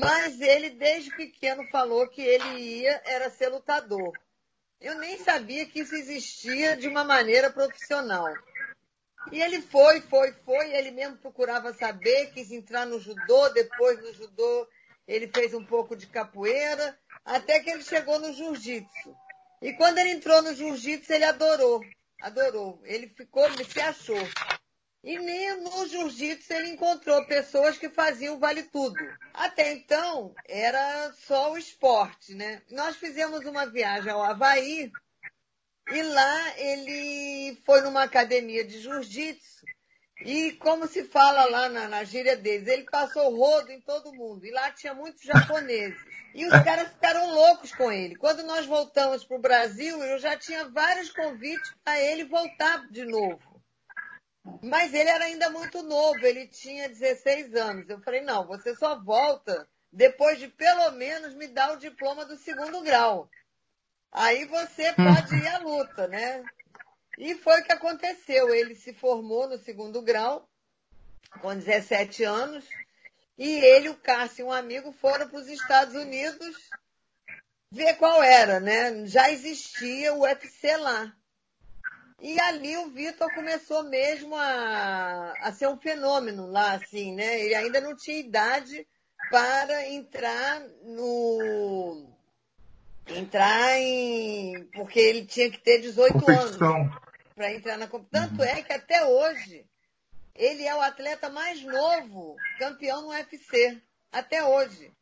[0.00, 4.12] Mas ele, desde pequeno, falou que ele ia, era ser lutador.
[4.80, 8.32] Eu nem sabia que isso existia de uma maneira profissional.
[9.30, 14.14] E ele foi, foi, foi, ele mesmo procurava saber, quis entrar no judô, depois no
[14.14, 14.66] judô
[15.06, 19.16] ele fez um pouco de capoeira, até que ele chegou no jiu-jitsu.
[19.60, 21.80] E quando ele entrou no jiu-jitsu, ele adorou,
[22.20, 22.80] adorou.
[22.84, 24.28] Ele ficou, ele se achou.
[25.04, 28.96] E nem no jiu-jitsu ele encontrou pessoas que faziam vale tudo.
[29.34, 32.62] Até então, era só o esporte, né?
[32.70, 34.92] Nós fizemos uma viagem ao Havaí
[35.90, 39.61] e lá ele foi numa academia de jiu-jitsu
[40.24, 44.44] e como se fala lá na, na gíria deles, ele passou rodo em todo mundo.
[44.46, 46.00] E lá tinha muitos japoneses.
[46.34, 48.16] E os caras ficaram loucos com ele.
[48.16, 53.04] Quando nós voltamos para o Brasil, eu já tinha vários convites para ele voltar de
[53.04, 53.40] novo.
[54.62, 57.88] Mas ele era ainda muito novo, ele tinha 16 anos.
[57.88, 62.36] Eu falei, não, você só volta depois de pelo menos me dar o diploma do
[62.36, 63.28] segundo grau.
[64.10, 66.42] Aí você pode ir à luta, né?
[67.18, 68.54] E foi o que aconteceu.
[68.54, 70.48] Ele se formou no segundo grau,
[71.40, 72.64] com 17 anos,
[73.38, 76.56] e ele, o Cássio e um amigo foram para os Estados Unidos
[77.70, 79.06] ver qual era, né?
[79.06, 81.14] Já existia o UFC lá.
[82.20, 87.40] E ali o Vitor começou mesmo a, a ser um fenômeno lá, assim, né?
[87.40, 88.86] Ele ainda não tinha idade
[89.30, 92.06] para entrar no.
[93.06, 94.64] Entrar em.
[94.74, 96.76] Porque ele tinha que ter 18 Competição.
[96.76, 96.96] anos
[97.34, 98.28] para entrar na competição.
[98.28, 99.64] Tanto é que até hoje
[100.34, 103.80] ele é o atleta mais novo campeão no UFC.
[104.12, 104.92] Até hoje.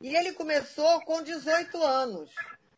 [0.00, 2.30] E ele começou com 18 anos.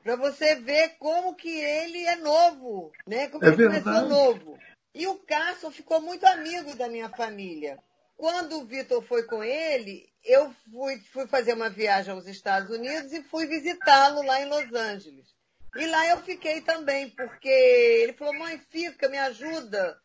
[0.03, 3.29] Para você ver como que ele é novo, né?
[3.29, 3.83] Como é ele verdade.
[3.85, 4.59] começou novo.
[4.95, 7.79] E o Cássio ficou muito amigo da minha família.
[8.19, 13.13] Quando o Vitor foi com ele, eu fui, fui fazer uma viagem aos Estados Unidos
[13.13, 15.29] e fui visitá-lo lá em Los Angeles.
[15.77, 19.97] E lá eu fiquei também, porque ele falou, mãe, fica, me ajuda.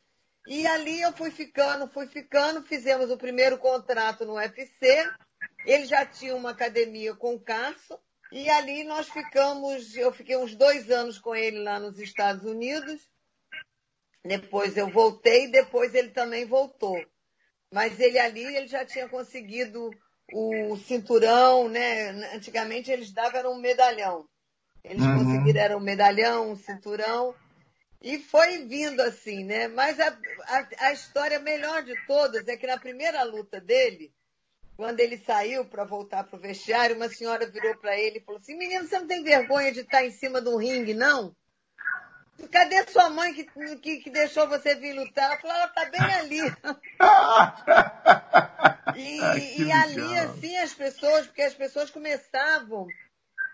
[0.45, 5.09] E ali eu fui ficando, fui ficando, fizemos o primeiro contrato no UFC.
[5.65, 7.99] Ele já tinha uma academia com o Carson.
[8.31, 13.09] E ali nós ficamos, eu fiquei uns dois anos com ele lá nos Estados Unidos.
[14.23, 17.03] Depois eu voltei, depois ele também voltou.
[17.73, 19.89] Mas ele ali, ele já tinha conseguido
[20.31, 22.09] o cinturão, né?
[22.35, 24.29] Antigamente eles davam um medalhão.
[24.83, 25.17] Eles uhum.
[25.17, 27.33] conseguiram era um medalhão, um cinturão.
[27.99, 29.67] E foi vindo assim, né?
[29.69, 34.13] Mas a, a, a história melhor de todas é que na primeira luta dele,
[34.77, 38.39] quando ele saiu para voltar para o vestiário, uma senhora virou para ele e falou
[38.39, 41.35] assim: Menino, você não tem vergonha de estar em cima de um ringue, não?
[42.51, 43.45] Cadê sua mãe que,
[43.77, 45.25] que, que deixou você vir lutar?
[45.25, 46.39] Ela falou: Ela está bem ali.
[48.95, 52.87] e, Ai, e ali, assim, as pessoas, porque as pessoas começavam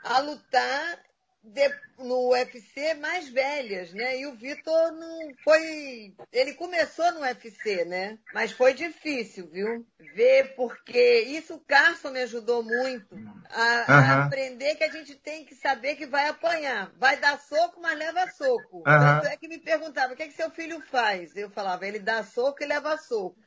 [0.04, 1.00] a lutar
[1.44, 4.20] de, no UFC mais velhas, né?
[4.20, 6.14] E o Vitor não foi.
[6.32, 8.18] Ele começou no UFC, né?
[8.34, 9.86] Mas foi difícil, viu?
[10.14, 13.96] Ver, porque isso o Carson me ajudou muito a, uhum.
[13.96, 16.92] a, aprender que a gente tem que saber que vai apanhar.
[16.98, 18.78] Vai dar soco, mas leva soco.
[18.78, 18.84] Uhum.
[18.84, 21.36] Tanto é que me perguntava, o que, é que seu filho faz?
[21.36, 23.38] Eu falava, ele dá soco e leva soco.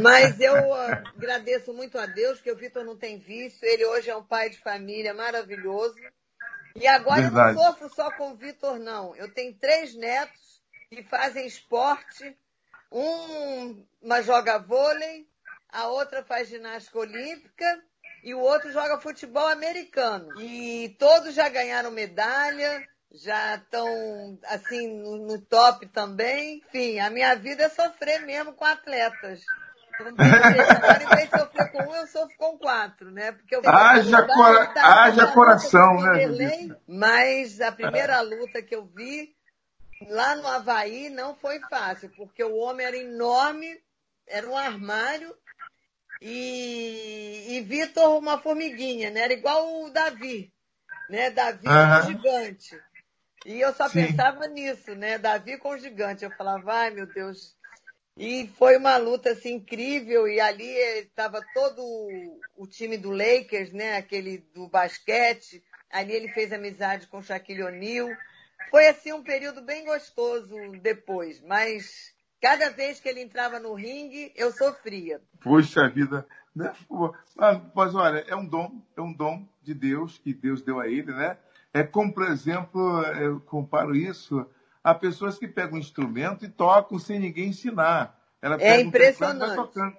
[0.00, 3.66] Mas eu uh, agradeço muito a Deus que o Vitor não tem vício.
[3.66, 5.96] Ele hoje é um pai de família maravilhoso.
[6.74, 7.50] E agora Verdade.
[7.50, 9.14] eu não sofro só com o Vitor, não.
[9.16, 12.36] Eu tenho três netos que fazem esporte.
[12.90, 15.26] Um, uma joga vôlei,
[15.70, 17.82] a outra faz ginástica olímpica
[18.22, 20.38] e o outro joga futebol americano.
[20.40, 26.62] E todos já ganharam medalha, já estão assim no, no top também.
[26.68, 29.42] Enfim, a minha vida é sofrer mesmo com atletas.
[30.08, 33.32] Agora, em sofrer com um, eu sofro com quatro, né?
[33.32, 34.72] Porque eu haja, cora...
[34.76, 36.76] haja coração, né?
[36.86, 39.34] Mas a primeira luta que eu vi
[40.08, 43.80] lá no Havaí não foi fácil, porque o homem era enorme,
[44.26, 45.34] era um armário,
[46.24, 49.22] e, e Vitor uma formiguinha, né?
[49.22, 50.52] Era igual o Davi,
[51.10, 51.30] né?
[51.30, 52.80] Davi com gigante.
[53.44, 54.06] E eu só Sim.
[54.06, 55.18] pensava nisso, né?
[55.18, 56.24] Davi com gigante.
[56.24, 57.56] Eu falava, ai meu Deus,
[58.16, 61.82] e foi uma luta assim, incrível, e ali estava todo
[62.56, 63.96] o time do Lakers, né?
[63.96, 65.62] aquele do basquete.
[65.90, 68.08] Ali ele fez amizade com Shaquille O'Neal.
[68.70, 74.32] Foi assim um período bem gostoso depois, mas cada vez que ele entrava no ringue,
[74.34, 75.20] eu sofria.
[75.40, 76.72] Puxa vida, né?
[77.74, 81.12] Mas olha, é um dom, é um dom de Deus que Deus deu a ele,
[81.12, 81.36] né?
[81.72, 84.46] É como, por exemplo, eu comparo isso
[84.82, 88.18] Há pessoas que pegam um instrumento e tocam sem ninguém ensinar.
[88.40, 89.52] Ela é impressionante.
[89.52, 89.96] Um tocando,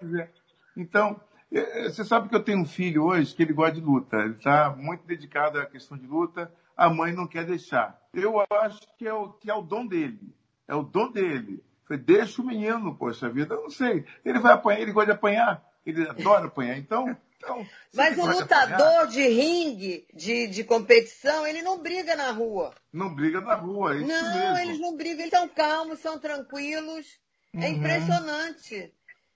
[0.75, 1.19] então,
[1.51, 4.17] é, é, você sabe que eu tenho um filho hoje que ele gosta de luta.
[4.17, 6.51] Ele está muito dedicado à questão de luta.
[6.75, 7.99] A mãe não quer deixar.
[8.13, 10.33] Eu acho que é o, que é o dom dele.
[10.67, 11.63] É o dom dele.
[11.87, 13.53] Falei, deixa o menino, poxa vida.
[13.53, 14.05] Eu não sei.
[14.25, 15.63] Ele vai apanhar, ele gosta de apanhar.
[15.85, 16.77] Ele adora apanhar.
[16.77, 22.73] Então, então, Mas o lutador de ringue, de, de competição, ele não briga na rua.
[22.91, 24.57] Não briga na rua, é isso Não, mesmo.
[24.59, 27.19] eles não brigam, eles são calmos, são tranquilos.
[27.53, 27.63] É uhum.
[27.63, 28.93] É impressionante.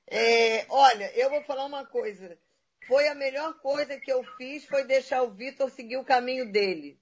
[0.09, 2.37] É, olha, eu vou falar uma coisa.
[2.87, 6.97] Foi a melhor coisa que eu fiz, foi deixar o Vitor seguir o caminho dele.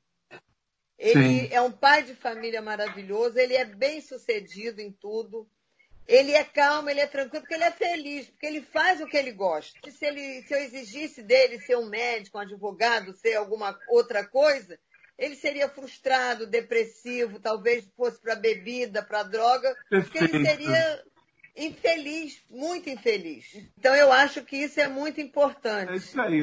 [0.97, 1.53] Ele Sim.
[1.53, 5.47] é um pai de família maravilhoso, ele é bem sucedido em tudo.
[6.07, 9.17] Ele é calmo, ele é tranquilo, porque ele é feliz, porque ele faz o que
[9.17, 9.79] ele gosta.
[9.89, 14.77] Se, ele, se eu exigisse dele ser um médico, um advogado, ser alguma outra coisa,
[15.17, 21.03] ele seria frustrado, depressivo, talvez fosse para bebida, para droga, porque ele seria
[21.55, 23.45] infeliz, muito infeliz.
[23.77, 25.91] Então eu acho que isso é muito importante.
[25.91, 26.41] É isso aí.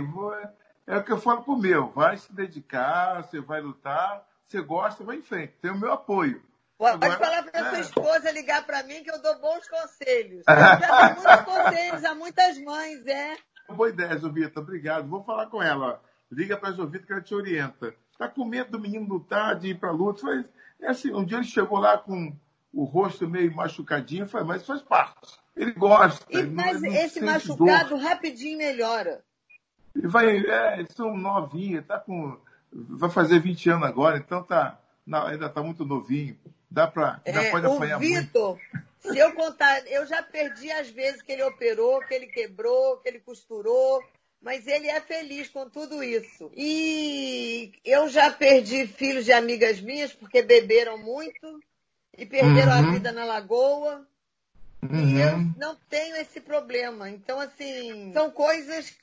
[0.87, 1.91] É o que eu falo pro meu.
[1.91, 5.55] Vai se dedicar, você vai lutar, você gosta, vai em frente.
[5.61, 6.43] Tem o meu apoio.
[6.83, 7.71] Pode Agora, falar para é.
[7.71, 10.43] sua esposa ligar para mim que eu dou bons conselhos.
[10.49, 13.37] Eu já dei muitos conselhos a muitas mães, é.
[13.69, 14.59] Boa ideia, Jovita.
[14.59, 15.09] Obrigado.
[15.09, 16.03] Vou falar com ela.
[16.29, 17.95] Liga para a Jovita que ela te orienta.
[18.11, 20.27] Está com medo do menino lutar, de ir para a luta.
[20.81, 22.37] É assim, um dia ele chegou lá com
[22.75, 24.27] o rosto meio machucadinho.
[24.27, 25.39] Falei, mas faz parte.
[25.55, 26.27] Ele gosta.
[26.37, 28.01] E, mas esse machucado dor.
[28.01, 29.23] rapidinho melhora.
[29.95, 32.37] Ele vai, é, eles são novinhos, tá com,
[32.73, 36.39] vai fazer 20 anos agora, então tá, não, ainda está muito novinho.
[36.71, 37.21] Dá para.
[37.25, 38.59] É, pode apanhar o Vitor,
[39.03, 43.09] se eu contar, eu já perdi as vezes que ele operou, que ele quebrou, que
[43.09, 44.03] ele costurou,
[44.41, 46.51] mas ele é feliz com tudo isso.
[46.57, 51.61] E eu já perdi filhos de amigas minhas porque beberam muito
[52.17, 52.89] e perderam uhum.
[52.89, 54.07] a vida na lagoa.
[54.83, 55.09] Uhum.
[55.09, 57.11] E eu não tenho esse problema.
[57.11, 58.95] Então, assim, são coisas,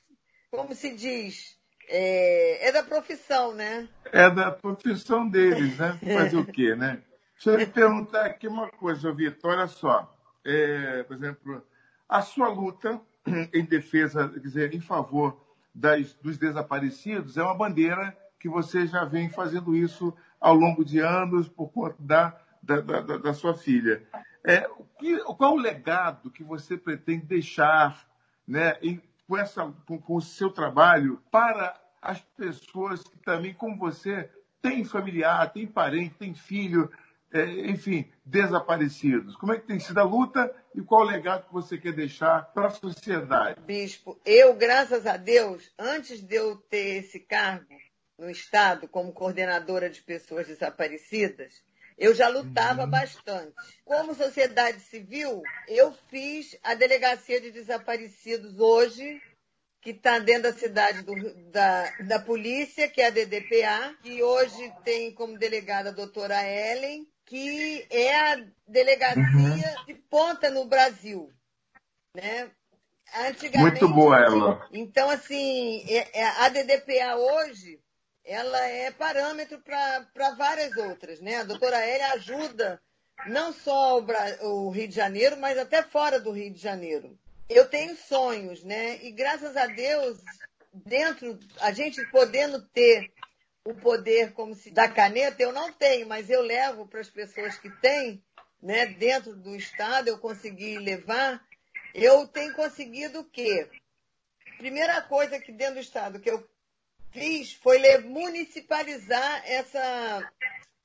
[0.50, 1.56] como se diz,
[1.92, 3.88] É, é da profissão, né?
[4.12, 5.98] É da profissão deles, né?
[6.14, 7.02] Fazer o quê, né?
[7.34, 10.16] Deixa eu lhe perguntar aqui uma coisa, Vitor, olha só.
[10.44, 11.66] É, por exemplo,
[12.08, 13.00] a sua luta
[13.52, 19.04] em defesa, quer dizer, em favor das, dos desaparecidos é uma bandeira que você já
[19.04, 24.02] vem fazendo isso ao longo de anos por conta da, da, da, da sua filha.
[24.44, 24.68] É,
[24.98, 28.06] que, qual o legado que você pretende deixar
[28.46, 33.76] né, em, com, essa, com, com o seu trabalho para as pessoas que também, como
[33.76, 34.30] você,
[34.62, 36.90] têm familiar, têm parente, têm filho,
[37.32, 39.36] é, enfim, desaparecidos.
[39.36, 42.52] Como é que tem sido a luta e qual o legado que você quer deixar
[42.52, 43.60] para a sociedade?
[43.62, 47.76] Bispo, eu, graças a Deus, antes de eu ter esse cargo
[48.18, 51.62] no Estado como coordenadora de pessoas desaparecidas,
[51.96, 52.90] eu já lutava uhum.
[52.90, 53.54] bastante.
[53.84, 59.20] Como sociedade civil, eu fiz a delegacia de desaparecidos hoje,
[59.80, 64.72] que está dentro da cidade do, da, da polícia, que é a DDPA, que hoje
[64.84, 69.84] tem como delegada a doutora Ellen, que é a delegacia uhum.
[69.86, 71.32] de ponta no Brasil.
[72.14, 72.50] Né?
[73.14, 74.68] Antigamente, Muito boa ela.
[74.72, 77.80] Então, assim, é, é, a DDPA hoje,
[78.24, 81.20] ela é parâmetro para várias outras.
[81.20, 81.36] Né?
[81.36, 82.80] A doutora Elia ajuda
[83.26, 83.98] não só
[84.42, 87.18] o Rio de Janeiro, mas até fora do Rio de Janeiro.
[87.50, 89.04] Eu tenho sonhos, né?
[89.04, 90.20] E graças a Deus,
[90.72, 93.12] dentro, a gente podendo ter
[93.64, 97.58] o poder como se da caneta, eu não tenho, mas eu levo para as pessoas
[97.58, 98.22] que têm,
[98.62, 101.44] né, dentro do Estado, eu consegui levar,
[101.92, 103.68] eu tenho conseguido o quê?
[104.56, 106.48] Primeira coisa que dentro do Estado que eu
[107.10, 110.32] fiz foi municipalizar essa,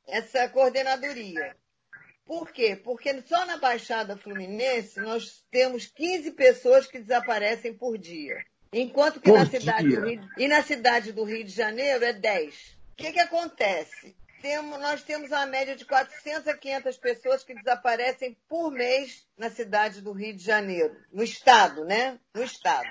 [0.07, 1.55] essa coordenadoria.
[2.25, 2.75] Por quê?
[2.75, 8.43] Porque só na Baixada Fluminense nós temos 15 pessoas que desaparecem por dia.
[8.73, 12.77] Enquanto que na cidade, do Rio, e na cidade do Rio de Janeiro é 10.
[12.91, 14.15] O que, que acontece?
[14.41, 19.49] Temos, nós temos uma média de 400 a 500 pessoas que desaparecem por mês na
[19.49, 20.95] cidade do Rio de Janeiro.
[21.11, 22.19] No estado, né?
[22.33, 22.89] No estado.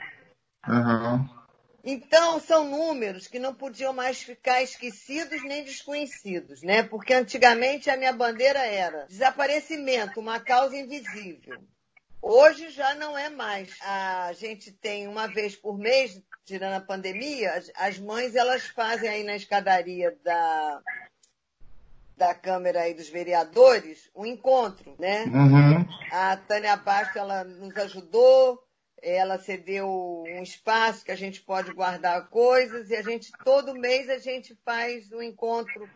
[0.67, 1.44] Uhum.
[1.87, 6.83] Então, são números que não podiam mais ficar esquecidos nem desconhecidos, né?
[6.83, 11.63] Porque antigamente a minha bandeira era desaparecimento, uma causa invisível.
[12.23, 13.77] Hoje já não é mais.
[13.83, 19.23] A gente tem uma vez por mês, tirando a pandemia, as mães elas fazem aí
[19.23, 20.81] na escadaria da,
[22.17, 25.25] da Câmara aí dos Vereadores um encontro, né?
[25.25, 25.87] Uhum.
[26.11, 28.64] A Tânia Basto, ela nos ajudou,
[29.05, 34.09] ela cedeu um espaço que a gente pode guardar coisas e a gente, todo mês,
[34.09, 35.89] a gente faz um encontro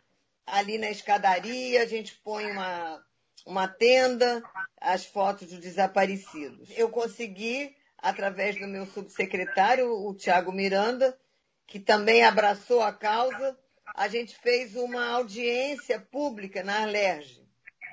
[0.46, 3.02] ali na escadaria, a gente põe uma
[3.46, 4.42] uma tenda,
[4.78, 6.68] as fotos dos desaparecidos.
[6.76, 11.18] Eu consegui, através do meu subsecretário, o Tiago Miranda,
[11.66, 13.58] que também abraçou a causa,
[13.94, 17.42] a gente fez uma audiência pública na Alerj.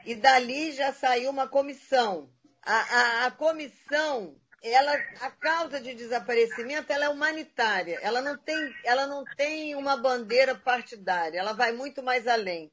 [0.06, 2.30] E dali já saiu uma comissão.
[2.62, 4.36] A, a, a comissão
[4.72, 8.00] ela, a causa de desaparecimento ela é humanitária.
[8.02, 11.40] Ela não tem, ela não tem uma bandeira partidária.
[11.40, 12.72] Ela vai muito mais além.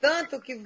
[0.00, 0.60] Tanto que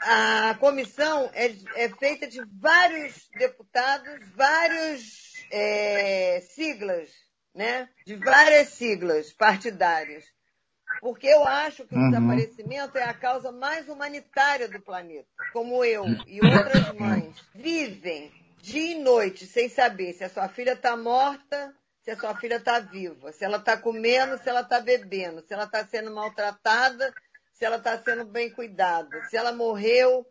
[0.00, 7.10] a comissão é, é feita de vários deputados, vários é, siglas,
[7.54, 7.88] né?
[8.06, 10.24] De várias siglas partidárias.
[11.00, 12.10] Porque eu acho que o uhum.
[12.10, 15.28] desaparecimento é a causa mais humanitária do planeta.
[15.52, 20.72] Como eu e outras mães vivem dia e noite sem saber se a sua filha
[20.72, 24.80] está morta, se a sua filha está viva, se ela está comendo, se ela está
[24.80, 27.12] bebendo, se ela está sendo maltratada,
[27.52, 30.26] se ela está sendo bem cuidada, se ela morreu,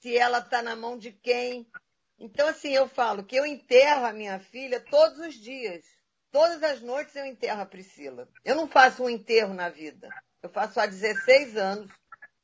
[0.00, 1.66] se ela está na mão de quem.
[2.18, 5.84] Então, assim, eu falo que eu enterro a minha filha todos os dias.
[6.30, 8.28] Todas as noites eu enterro a Priscila.
[8.44, 10.08] Eu não faço um enterro na vida.
[10.42, 11.92] Eu faço há 16 anos.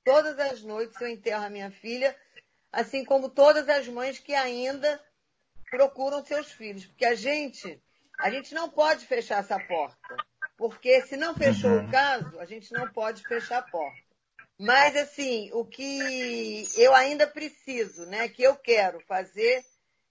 [0.04, 2.16] Todas as noites eu enterro a minha filha,
[2.72, 5.00] assim como todas as mães que ainda
[5.70, 6.86] procuram seus filhos.
[6.86, 7.80] Porque a gente,
[8.18, 10.16] a gente não pode fechar essa porta.
[10.56, 11.86] Porque se não fechou uhum.
[11.86, 14.08] o caso, a gente não pode fechar a porta.
[14.58, 19.64] Mas, assim, o que eu ainda preciso, né, que eu quero fazer,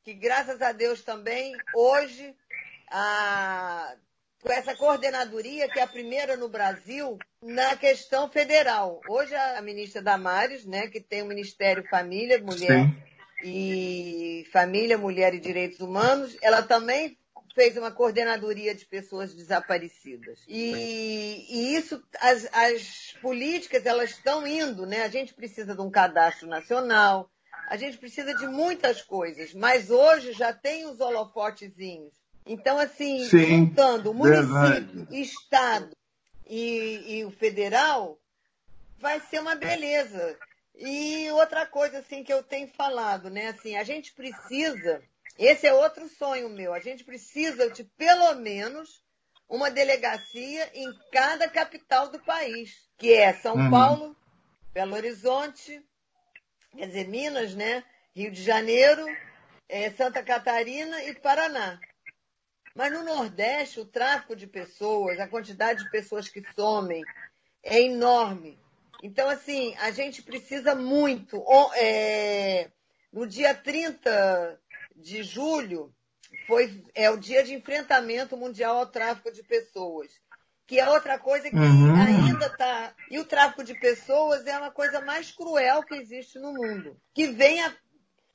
[0.05, 2.33] que graças a Deus também, hoje,
[2.89, 3.93] a,
[4.41, 9.01] com essa coordenadoria, que é a primeira no Brasil, na questão federal.
[9.09, 13.06] Hoje, a ministra Damares, né, que tem o Ministério Família, Mulher Sim.
[13.43, 17.17] E Família, Mulher e Direitos Humanos, ela também
[17.53, 20.39] fez uma coordenadoria de pessoas desaparecidas.
[20.47, 25.01] E, e isso, as, as políticas, elas estão indo, né?
[25.01, 27.31] A gente precisa de um cadastro nacional,
[27.67, 32.13] a gente precisa de muitas coisas, mas hoje já tem os holofotezinhos.
[32.45, 35.19] Então, assim, Sim, juntando município, verdade.
[35.21, 35.97] estado
[36.47, 38.19] e, e o federal,
[38.99, 40.37] vai ser uma beleza.
[40.77, 43.47] E outra coisa assim que eu tenho falado, né?
[43.47, 45.01] Assim, a gente precisa,
[45.37, 49.03] esse é outro sonho meu, a gente precisa de pelo menos
[49.49, 53.71] uma delegacia em cada capital do país, que é São uhum.
[53.71, 54.15] Paulo,
[54.71, 55.81] Belo Horizonte,
[56.75, 57.83] quer dizer, Minas, né?
[58.15, 59.05] Rio de Janeiro,
[59.67, 61.79] é, Santa Catarina e Paraná.
[62.75, 67.03] Mas no Nordeste, o tráfico de pessoas, a quantidade de pessoas que somem
[67.63, 68.59] é enorme.
[69.03, 71.43] Então, assim, a gente precisa muito.
[71.75, 72.69] É,
[73.11, 74.59] no dia 30
[74.95, 75.93] de julho,
[76.47, 80.11] foi, é o dia de enfrentamento mundial ao tráfico de pessoas.
[80.65, 81.95] Que é outra coisa que uhum.
[81.95, 82.93] ainda está.
[83.09, 86.99] E o tráfico de pessoas é uma coisa mais cruel que existe no mundo.
[87.13, 87.73] Que vem a.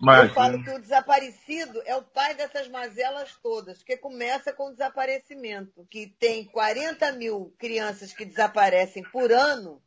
[0.00, 4.68] Mas, Eu falo que o desaparecido é o pai dessas mazelas todas, que começa com
[4.68, 9.80] o desaparecimento, que tem 40 mil crianças que desaparecem por ano,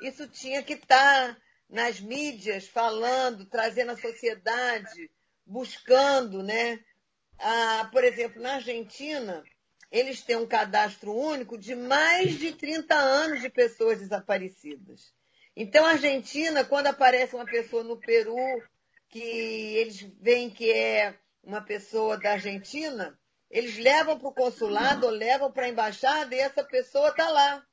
[0.00, 1.36] isso tinha que estar tá
[1.68, 5.10] nas mídias falando, trazendo a sociedade,
[5.44, 6.80] buscando, né?
[7.38, 9.44] Ah, por exemplo, na Argentina,
[9.90, 15.12] eles têm um cadastro único de mais de 30 anos de pessoas desaparecidas.
[15.54, 18.62] Então, a Argentina, quando aparece uma pessoa no Peru,
[19.08, 23.18] que eles veem que é uma pessoa da Argentina,
[23.50, 27.64] eles levam para o consulado ou levam para a embaixada e essa pessoa está lá,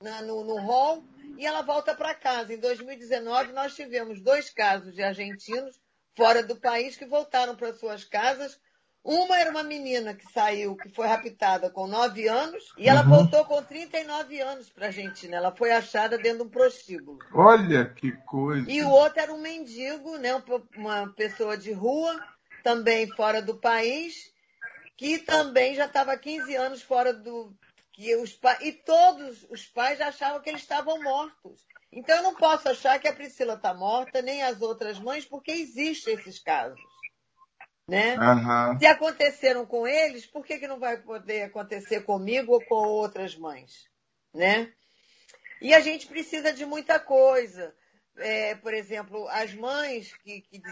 [0.00, 1.02] na, no, no hall,
[1.38, 2.54] e ela volta para casa.
[2.54, 5.80] Em 2019, nós tivemos dois casos de argentinos
[6.16, 8.58] fora do país que voltaram para suas casas.
[9.04, 13.08] Uma era uma menina que saiu, que foi raptada com 9 anos, e ela uhum.
[13.08, 15.36] voltou com 39 anos para a Argentina.
[15.36, 17.18] Ela foi achada dentro de um prostíbulo.
[17.34, 18.70] Olha que coisa!
[18.70, 20.30] E o outro era um mendigo, né,
[20.76, 22.16] uma pessoa de rua,
[22.62, 24.32] também fora do país,
[24.96, 27.52] que também já estava 15 anos fora do,
[27.92, 31.66] que os e todos os pais achavam que eles estavam mortos.
[31.92, 35.52] Então eu não posso achar que a Priscila está morta, nem as outras mães, porque
[35.52, 36.80] existem esses casos.
[37.86, 38.16] Né?
[38.16, 38.78] Uhum.
[38.78, 43.36] Se aconteceram com eles, por que, que não vai poder acontecer comigo ou com outras
[43.36, 43.86] mães?
[44.32, 44.72] Né?
[45.60, 47.74] E a gente precisa de muita coisa.
[48.16, 50.62] É, por exemplo, as mães, que, que,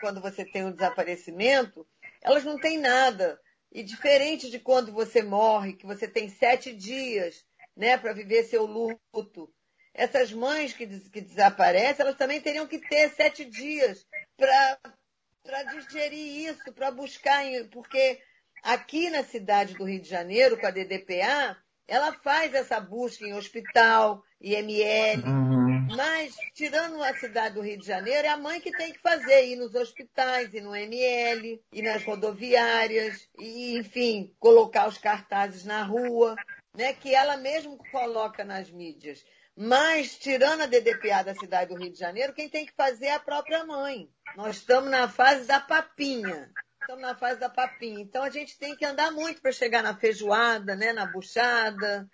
[0.00, 1.86] quando você tem um desaparecimento,
[2.20, 3.40] elas não têm nada.
[3.74, 7.44] E diferente de quando você morre, que você tem sete dias
[7.76, 9.52] né, para viver seu luto,
[9.92, 14.06] essas mães que, des que desaparecem, elas também teriam que ter sete dias
[14.36, 18.20] para digerir isso, para buscar, porque
[18.62, 21.56] aqui na cidade do Rio de Janeiro, com a DDPA,
[21.86, 25.63] ela faz essa busca em hospital, IML, uhum.
[25.96, 29.46] Mas tirando a cidade do Rio de Janeiro, é a mãe que tem que fazer,
[29.46, 35.82] ir nos hospitais, ir no ML, ir nas rodoviárias, e, enfim, colocar os cartazes na
[35.82, 36.36] rua,
[36.76, 39.24] né, que ela mesmo coloca nas mídias.
[39.56, 43.14] Mas, tirando a DDPA da cidade do Rio de Janeiro, quem tem que fazer é
[43.14, 44.08] a própria mãe.
[44.36, 46.52] Nós estamos na fase da papinha
[46.84, 48.00] estamos na fase da papinha.
[48.02, 52.06] Então a gente tem que andar muito para chegar na feijoada, né, na buchada,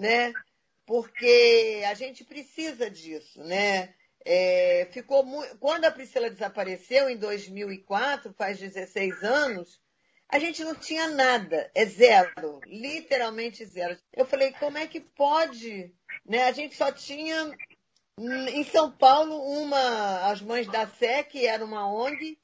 [0.00, 0.32] né?
[0.86, 3.94] Porque a gente precisa disso, né?
[4.24, 5.56] É, ficou muito...
[5.58, 9.80] Quando a Priscila desapareceu em 2004, faz 16 anos,
[10.28, 13.96] a gente não tinha nada, é zero, literalmente zero.
[14.12, 15.92] Eu falei, como é que pode?
[16.24, 16.44] Né?
[16.44, 17.54] A gente só tinha
[18.18, 22.38] em São Paulo uma, as mães da Sé, que era uma ONG,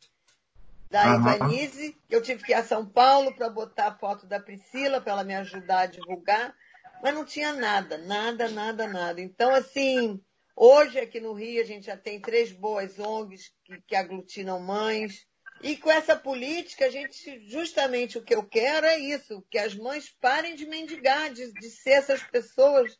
[0.90, 1.20] da uhum.
[1.20, 1.96] Ivanise.
[2.08, 5.24] Eu tive que ir a São Paulo para botar a foto da Priscila, para ela
[5.24, 6.54] me ajudar a divulgar,
[7.02, 9.20] mas não tinha nada, nada, nada, nada.
[9.20, 10.20] Então, assim,
[10.54, 15.26] hoje aqui no Rio a gente já tem três boas ONGs que, que aglutinam mães.
[15.62, 19.74] E com essa política, a gente, justamente o que eu quero é isso, que as
[19.74, 22.98] mães parem de mendigar, de, de ser essas pessoas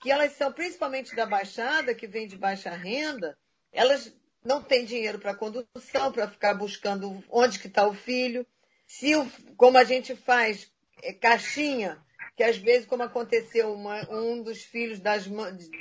[0.00, 3.36] que elas são, principalmente da Baixada, que vem de baixa renda,
[3.70, 8.46] elas não tem dinheiro para condução, para ficar buscando onde que está o filho.
[8.86, 9.12] Se,
[9.56, 10.72] como a gente faz,
[11.02, 12.02] é, caixinha,
[12.40, 15.28] que às vezes, como aconteceu, uma, um dos filhos das,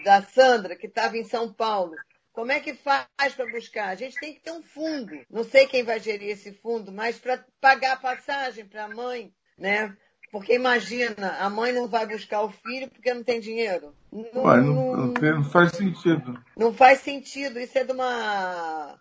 [0.04, 1.96] da Sandra, que estava em São Paulo,
[2.34, 3.88] como é que faz para buscar?
[3.88, 5.22] A gente tem que ter um fundo.
[5.30, 9.32] Não sei quem vai gerir esse fundo, mas para pagar a passagem para a mãe,
[9.58, 9.96] né?
[10.34, 13.96] Porque imagina, a mãe não vai buscar o filho porque não tem dinheiro.
[14.12, 16.44] Não, Ué, não, não, não faz sentido.
[16.58, 17.58] Não faz sentido.
[17.58, 19.00] Isso é de uma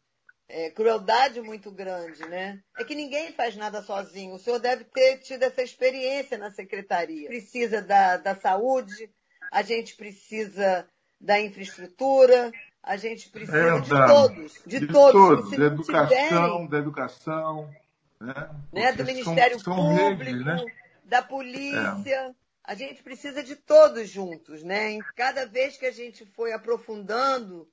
[0.48, 2.58] é, crueldade muito grande, né?
[2.76, 4.34] É que ninguém faz nada sozinho.
[4.34, 7.28] O senhor deve ter tido essa experiência na secretaria.
[7.28, 9.10] Precisa da, da saúde,
[9.52, 10.88] a gente precisa
[11.20, 12.50] da infraestrutura,
[12.82, 15.12] a gente precisa é, de, da, todos, de, de todos.
[15.12, 15.50] todos.
[15.50, 17.70] Da educação, da educação.
[18.18, 18.50] Né?
[18.72, 18.92] né?
[18.92, 20.24] Do Ministério são, são Público.
[20.24, 20.64] Redes, né?
[21.04, 22.14] da polícia.
[22.14, 22.34] É.
[22.64, 24.92] a gente precisa de todos juntos, né?
[24.92, 27.68] Em cada vez que a gente foi aprofundando,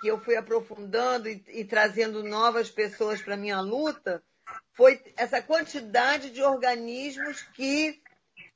[0.00, 4.22] que eu fui aprofundando e, e trazendo novas pessoas para minha luta,
[4.74, 8.00] foi essa quantidade de organismos que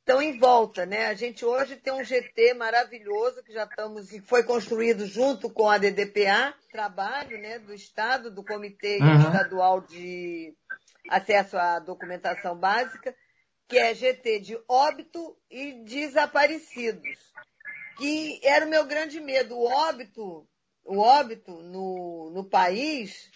[0.03, 1.07] estão em volta, né?
[1.07, 5.68] A gente hoje tem um GT maravilhoso que já estamos que foi construído junto com
[5.68, 9.20] a DDPA, trabalho, né, do Estado, do Comitê uhum.
[9.20, 10.55] Estadual de
[11.09, 13.14] Acesso à Documentação Básica,
[13.68, 17.18] que é GT de óbito e desaparecidos,
[17.97, 19.57] que era o meu grande medo.
[19.57, 20.47] O óbito,
[20.85, 23.30] o óbito no, no país,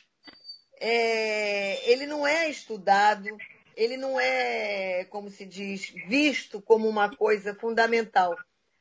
[0.81, 3.29] é, ele não é estudado,
[3.77, 8.37] ele não é, como se diz, visto como uma coisa fundamental.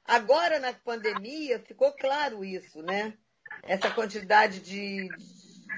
[0.05, 3.13] Agora, na pandemia, ficou claro isso, né?
[3.63, 5.09] Essa quantidade de,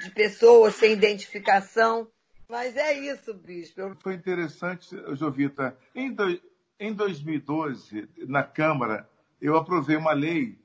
[0.02, 2.08] de pessoas sem identificação.
[2.50, 3.96] Mas é isso, Bispo.
[4.02, 5.78] Foi interessante, Jovita.
[5.96, 6.40] Em, do,
[6.80, 9.10] em 2012, na Câmara,
[9.42, 10.58] eu aprovei uma lei,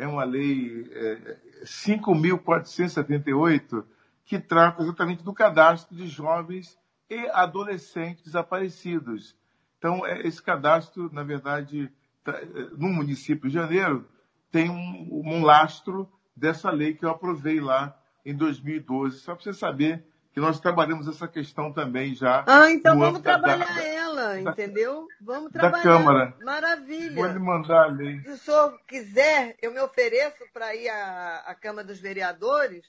[0.00, 3.84] é uma lei é, 5.478,
[4.24, 6.78] que trata exatamente do cadastro de jovens
[7.08, 9.36] e adolescentes desaparecidos.
[9.78, 11.92] Então, é, esse cadastro, na verdade,
[12.24, 12.46] tá, é,
[12.76, 14.04] no município de Janeiro,
[14.50, 17.94] tem um, um lastro dessa lei que eu aprovei lá
[18.24, 19.20] em 2012.
[19.20, 22.44] Só para você saber que nós trabalhamos essa questão também já.
[22.46, 25.06] Ah, então vamos trabalhar da, ela, da, entendeu?
[25.20, 25.82] Vamos trabalhar.
[25.82, 26.36] Da Câmara.
[26.42, 27.14] Maravilha.
[27.14, 28.20] Vou lhe mandar a lei.
[28.20, 32.86] Se o senhor quiser, eu me ofereço para ir à, à Câmara dos Vereadores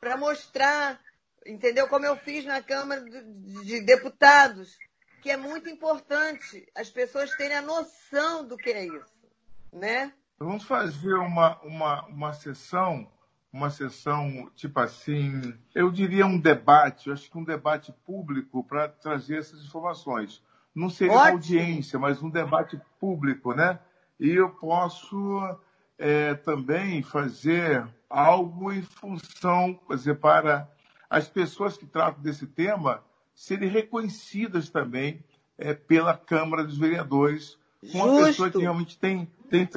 [0.00, 1.00] para mostrar
[1.46, 1.88] entendeu?
[1.88, 4.76] Como eu fiz na Câmara de Deputados,
[5.22, 9.28] que é muito importante as pessoas terem a noção do que é isso,
[9.72, 10.12] né?
[10.38, 13.10] Vamos fazer uma, uma, uma sessão,
[13.52, 18.88] uma sessão tipo assim, eu diria um debate, eu acho que um debate público para
[18.88, 20.42] trazer essas informações.
[20.78, 21.26] Não seria Ótimo.
[21.26, 23.80] uma audiência, mas um debate público, né?
[24.20, 25.58] E eu posso
[25.98, 30.70] é, também fazer algo em função, quer dizer, para
[31.10, 33.02] as pessoas que tratam desse tema
[33.34, 35.24] serem reconhecidas também
[35.58, 37.58] é, pela Câmara dos Vereadores,
[37.92, 39.68] uma pessoa que realmente tem, tem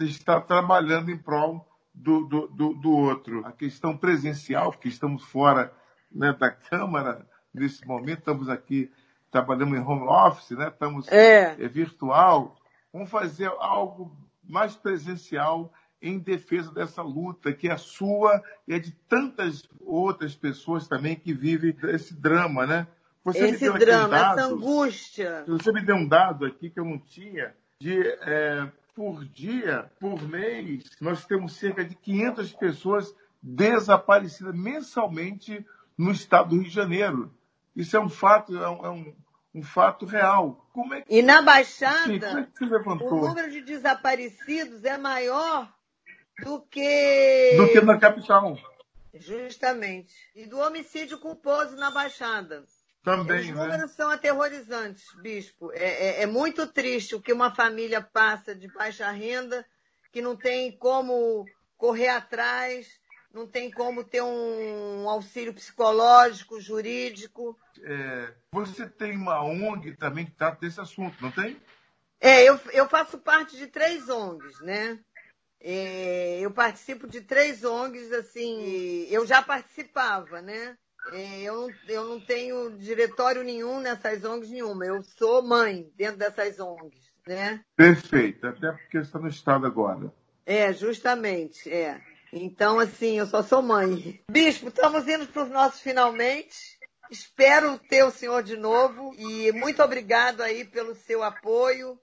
[0.00, 3.46] está trabalhando em prol do, do, do, do, outro.
[3.46, 5.72] A questão presencial, porque estamos fora
[6.10, 8.90] né, da Câmara nesse momento, estamos aqui
[9.30, 11.56] trabalhando em home office, né, estamos é.
[11.58, 12.56] É, virtual.
[12.92, 18.92] Vamos fazer algo mais presencial em defesa dessa luta, que é sua e é de
[19.08, 22.86] tantas outras pessoas também que vivem esse drama, né?
[23.24, 25.44] Você esse drama, dados, essa angústia.
[25.46, 30.22] Você me deu um dado aqui que eu não tinha, de é, por dia, por
[30.22, 35.64] mês, nós temos cerca de 500 pessoas desaparecidas mensalmente
[35.96, 37.32] no estado do Rio de Janeiro.
[37.78, 39.16] Isso é um fato, é um, é um,
[39.54, 40.68] um fato real.
[40.92, 41.14] É que...
[41.14, 45.72] E na Baixada, Sim, é o número de desaparecidos é maior
[46.42, 47.54] do que.
[47.56, 48.58] Do que na capital.
[49.14, 50.12] Justamente.
[50.34, 52.64] E do homicídio culposo na Baixada.
[53.04, 53.54] Também, Os né?
[53.54, 53.96] números né?
[53.96, 55.70] são aterrorizantes, bispo.
[55.72, 59.64] É, é, é, muito triste o que uma família passa de baixa renda,
[60.10, 63.00] que não tem como correr atrás,
[63.32, 67.58] não tem como ter um auxílio psicológico, jurídico.
[67.82, 71.60] É, você tem uma ONG também que trata desse assunto, não tem?
[72.20, 74.98] É, eu, eu faço parte de três ONGs, né?
[75.60, 80.76] É, eu participo de três ONGs, assim, eu já participava, né?
[81.12, 84.84] É, eu, não, eu não tenho diretório nenhum nessas ONGs nenhuma.
[84.84, 87.60] Eu sou mãe dentro dessas ONGs, né?
[87.76, 90.12] Perfeito, até porque está no estado agora.
[90.44, 92.00] É, justamente, é.
[92.32, 94.20] Então, assim, eu só sou mãe.
[94.30, 96.78] Bispo, estamos indo para os nossos finalmente.
[97.10, 101.98] Espero ter o senhor de novo e muito obrigado aí pelo seu apoio,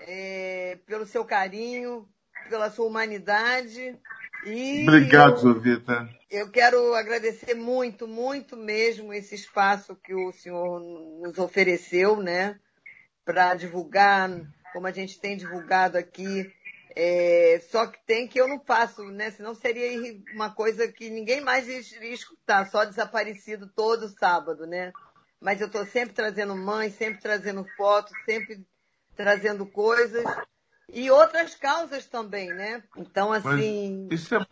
[0.00, 2.08] é, pelo seu carinho,
[2.50, 3.96] pela sua humanidade.
[4.44, 6.08] E Obrigado, Jovita.
[6.30, 12.58] Eu quero agradecer muito, muito mesmo esse espaço que o senhor nos ofereceu, né?
[13.24, 14.30] Para divulgar,
[14.72, 16.52] como a gente tem divulgado aqui.
[17.00, 19.30] É, só que tem que eu não faço, né?
[19.30, 19.88] Senão seria
[20.34, 24.90] uma coisa que ninguém mais iria escutar, só desaparecido todo sábado, né?
[25.40, 28.66] Mas eu estou sempre trazendo mãe, sempre trazendo fotos, sempre
[29.14, 30.24] trazendo coisas
[30.92, 32.82] e outras causas também, né?
[32.96, 34.08] Então, assim.
[34.10, 34.44] Mas isso é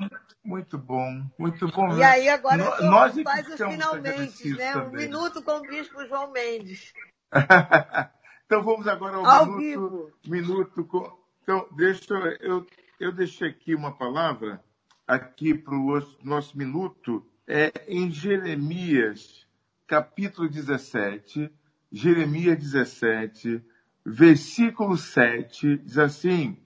[0.44, 1.98] muito bom, muito bom.
[1.98, 4.72] E aí agora no, nós é faz os finalmente, né?
[4.72, 4.88] Também.
[4.88, 6.92] Um minuto com o bispo João Mendes.
[8.46, 10.12] então vamos agora ao, ao minuto, vivo.
[10.28, 11.25] minuto com.
[11.46, 12.66] Então, deixa eu,
[12.98, 14.60] eu deixei aqui uma palavra
[15.06, 17.24] aqui para o nosso minuto.
[17.46, 19.46] É em Jeremias,
[19.86, 21.48] capítulo 17,
[21.92, 23.62] Jeremias 17,
[24.04, 26.58] versículo 7, diz assim: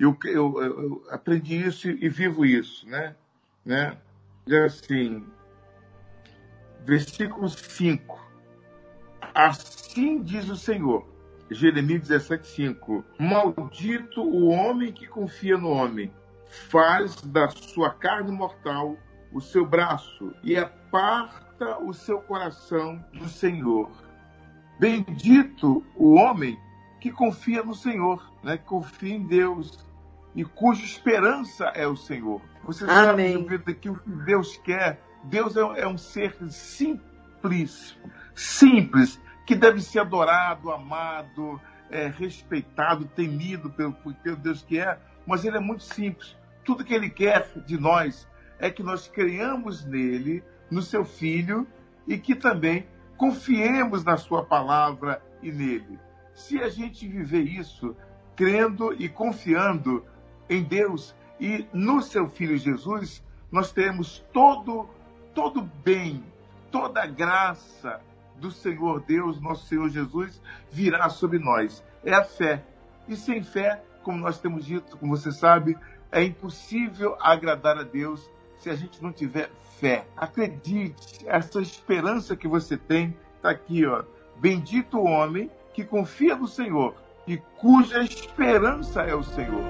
[0.00, 3.14] eu, eu, eu aprendi isso e vivo isso, né?
[3.66, 3.98] né?
[4.46, 5.26] Diz assim,
[6.86, 8.18] versículo 5.
[9.34, 11.06] Assim diz o Senhor,
[11.50, 13.04] Jeremias 17, 5.
[13.18, 16.12] Maldito o homem que confia no homem,
[16.70, 18.96] faz da sua carne mortal
[19.32, 23.90] o seu braço e aparta o seu coração do Senhor.
[24.78, 26.58] Bendito o homem
[27.00, 28.56] que confia no Senhor, né?
[28.56, 29.86] que confia em Deus
[30.34, 32.40] e cuja esperança é o Senhor.
[32.64, 33.46] Você Amém.
[33.48, 37.96] sabe que o que Deus quer, Deus é, é um ser simples,
[38.34, 45.44] simples, que deve ser adorado, amado, é, respeitado, temido pelo, pelo Deus que é, mas
[45.44, 46.36] ele é muito simples.
[46.64, 48.28] Tudo que ele quer de nós
[48.58, 51.66] é que nós creiamos nele, no seu filho,
[52.08, 52.86] e que também
[53.16, 55.98] confiemos na sua palavra e nele.
[56.34, 57.96] Se a gente viver isso,
[58.34, 60.04] crendo e confiando
[60.50, 64.88] em Deus e no seu filho Jesus, nós teremos todo
[65.34, 66.24] todo bem,
[66.70, 68.00] toda graça
[68.38, 71.84] do Senhor Deus, nosso Senhor Jesus, virá sobre nós.
[72.04, 72.64] É a fé.
[73.08, 75.76] E sem fé, como nós temos dito, como você sabe,
[76.10, 80.06] é impossível agradar a Deus se a gente não tiver fé.
[80.16, 84.04] Acredite, essa esperança que você tem está aqui, ó.
[84.38, 86.94] Bendito o homem que confia no Senhor
[87.26, 89.62] e cuja esperança é o Senhor.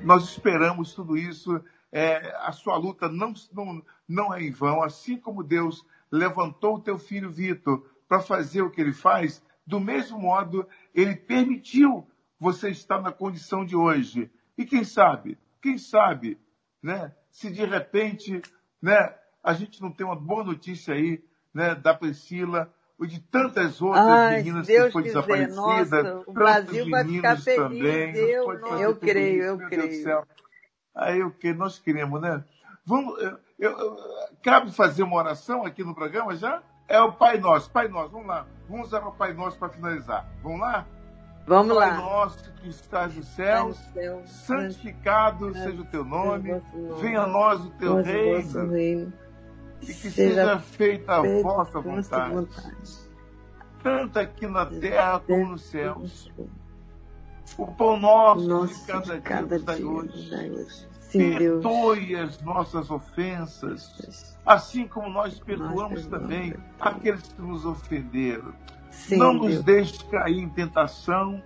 [0.00, 1.62] Nós esperamos tudo isso.
[1.92, 4.82] É, a sua luta não, não, não é em vão.
[4.82, 9.78] Assim como Deus levantou o teu filho Vitor para fazer o que ele faz, do
[9.78, 12.06] mesmo modo, ele permitiu
[12.38, 14.30] você estar na condição de hoje.
[14.58, 16.38] E quem sabe, quem sabe,
[16.82, 18.42] né, se de repente
[18.80, 21.22] né, a gente não tem uma boa notícia aí
[21.54, 25.56] né, da Priscila ou de tantas outras Ai, meninas Deus que foram desaparecidas.
[25.56, 27.56] Nossa, o Brasil vai ficar feliz.
[27.56, 28.16] também.
[28.16, 30.24] Eu, eu creio, isso, eu creio.
[30.94, 32.44] Aí o que nós queremos, né?
[32.84, 33.96] Vamos, eu, eu-
[34.42, 36.62] cabe fazer uma oração aqui no programa já?
[36.88, 37.70] É o Pai Nosso.
[37.70, 38.46] Pai Nosso, vamos lá.
[38.68, 40.28] Vamos usar o Pai Nosso para finalizar.
[40.42, 40.86] Vamos lá?
[41.46, 41.96] Vamos Pai lá.
[41.96, 46.60] Nosso que estás nos céus, céu, santificado seja o teu nome.
[47.00, 48.70] Venha a nós o teu reino.
[48.70, 49.12] reino.
[49.80, 53.10] E que seja seja feita a vossa vossa vontade.
[53.82, 56.30] Tanto aqui na terra como nos céus.
[57.58, 59.86] O pão nosso, Nosso de cada, de cada dia, dia.
[59.88, 60.88] hoje.
[61.00, 61.62] Sim, Deus.
[61.62, 68.54] Perdoe as nossas ofensas, assim como nós perdoamos também aqueles que nos ofenderam.
[68.90, 69.64] Sim, Não nos Deus.
[69.64, 71.42] deixe cair em tentação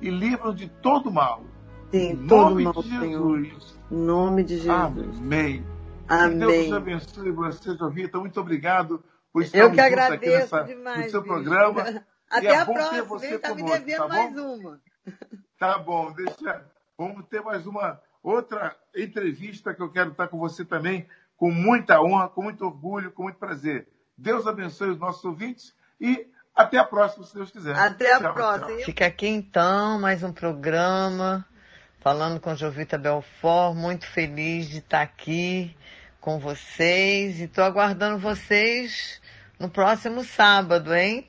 [0.00, 1.42] e livra-nos de todo mal.
[1.90, 3.42] Sim, em todo nome mal, de Senhor.
[3.44, 3.78] Jesus.
[3.90, 4.70] Em nome de Jesus.
[5.18, 5.62] Amém.
[6.08, 6.72] Que Deus Amém.
[6.74, 8.18] abençoe você, Jovita.
[8.18, 11.04] Muito obrigado por estar Eu que agradeço nessa, demais.
[11.04, 11.32] no seu bicho.
[11.34, 12.02] programa.
[12.30, 13.38] Até E é a ter próxima, você hein?
[13.38, 14.80] Tá me conosco, devendo tá mais uma.
[15.62, 16.60] Tá bom, deixa.
[16.98, 21.06] Vamos ter mais uma outra entrevista que eu quero estar com você também,
[21.36, 23.86] com muita honra, com muito orgulho, com muito prazer.
[24.18, 27.78] Deus abençoe os nossos ouvintes e até a próxima, se Deus quiser.
[27.78, 28.66] Até a Tchau, próxima.
[28.66, 28.84] tchau.
[28.84, 31.46] Fica aqui então mais um programa
[32.00, 33.76] falando com Jovita Belfort.
[33.76, 35.76] Muito feliz de estar aqui
[36.20, 39.22] com vocês e estou aguardando vocês
[39.60, 41.28] no próximo sábado, hein?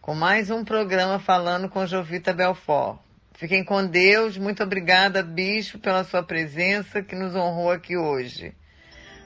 [0.00, 3.06] Com mais um programa falando com Jovita Belfort.
[3.38, 4.36] Fiquem com Deus.
[4.36, 8.52] Muito obrigada, Bispo, pela sua presença que nos honrou aqui hoje.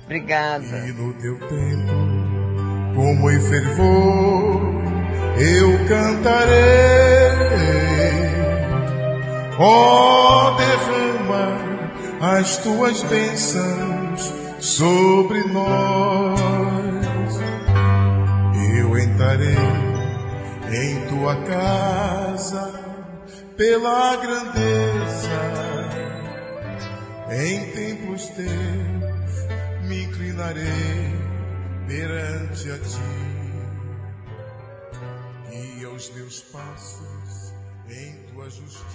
[0.04, 0.66] Obrigada.
[0.86, 4.60] E no teu tempo, como em fervor,
[5.38, 6.52] eu cantarei.
[9.58, 11.58] Ó, derrama
[12.20, 16.36] as tuas bênçãos sobre nós.
[18.76, 19.56] Eu entrarei
[20.70, 22.81] em tua casa
[23.62, 25.38] pela grandeza
[27.30, 29.32] em templos teus
[29.86, 31.14] me inclinarei
[31.86, 32.98] perante a ti.
[35.48, 37.54] Guia os meus passos
[37.88, 38.91] em tua justiça e.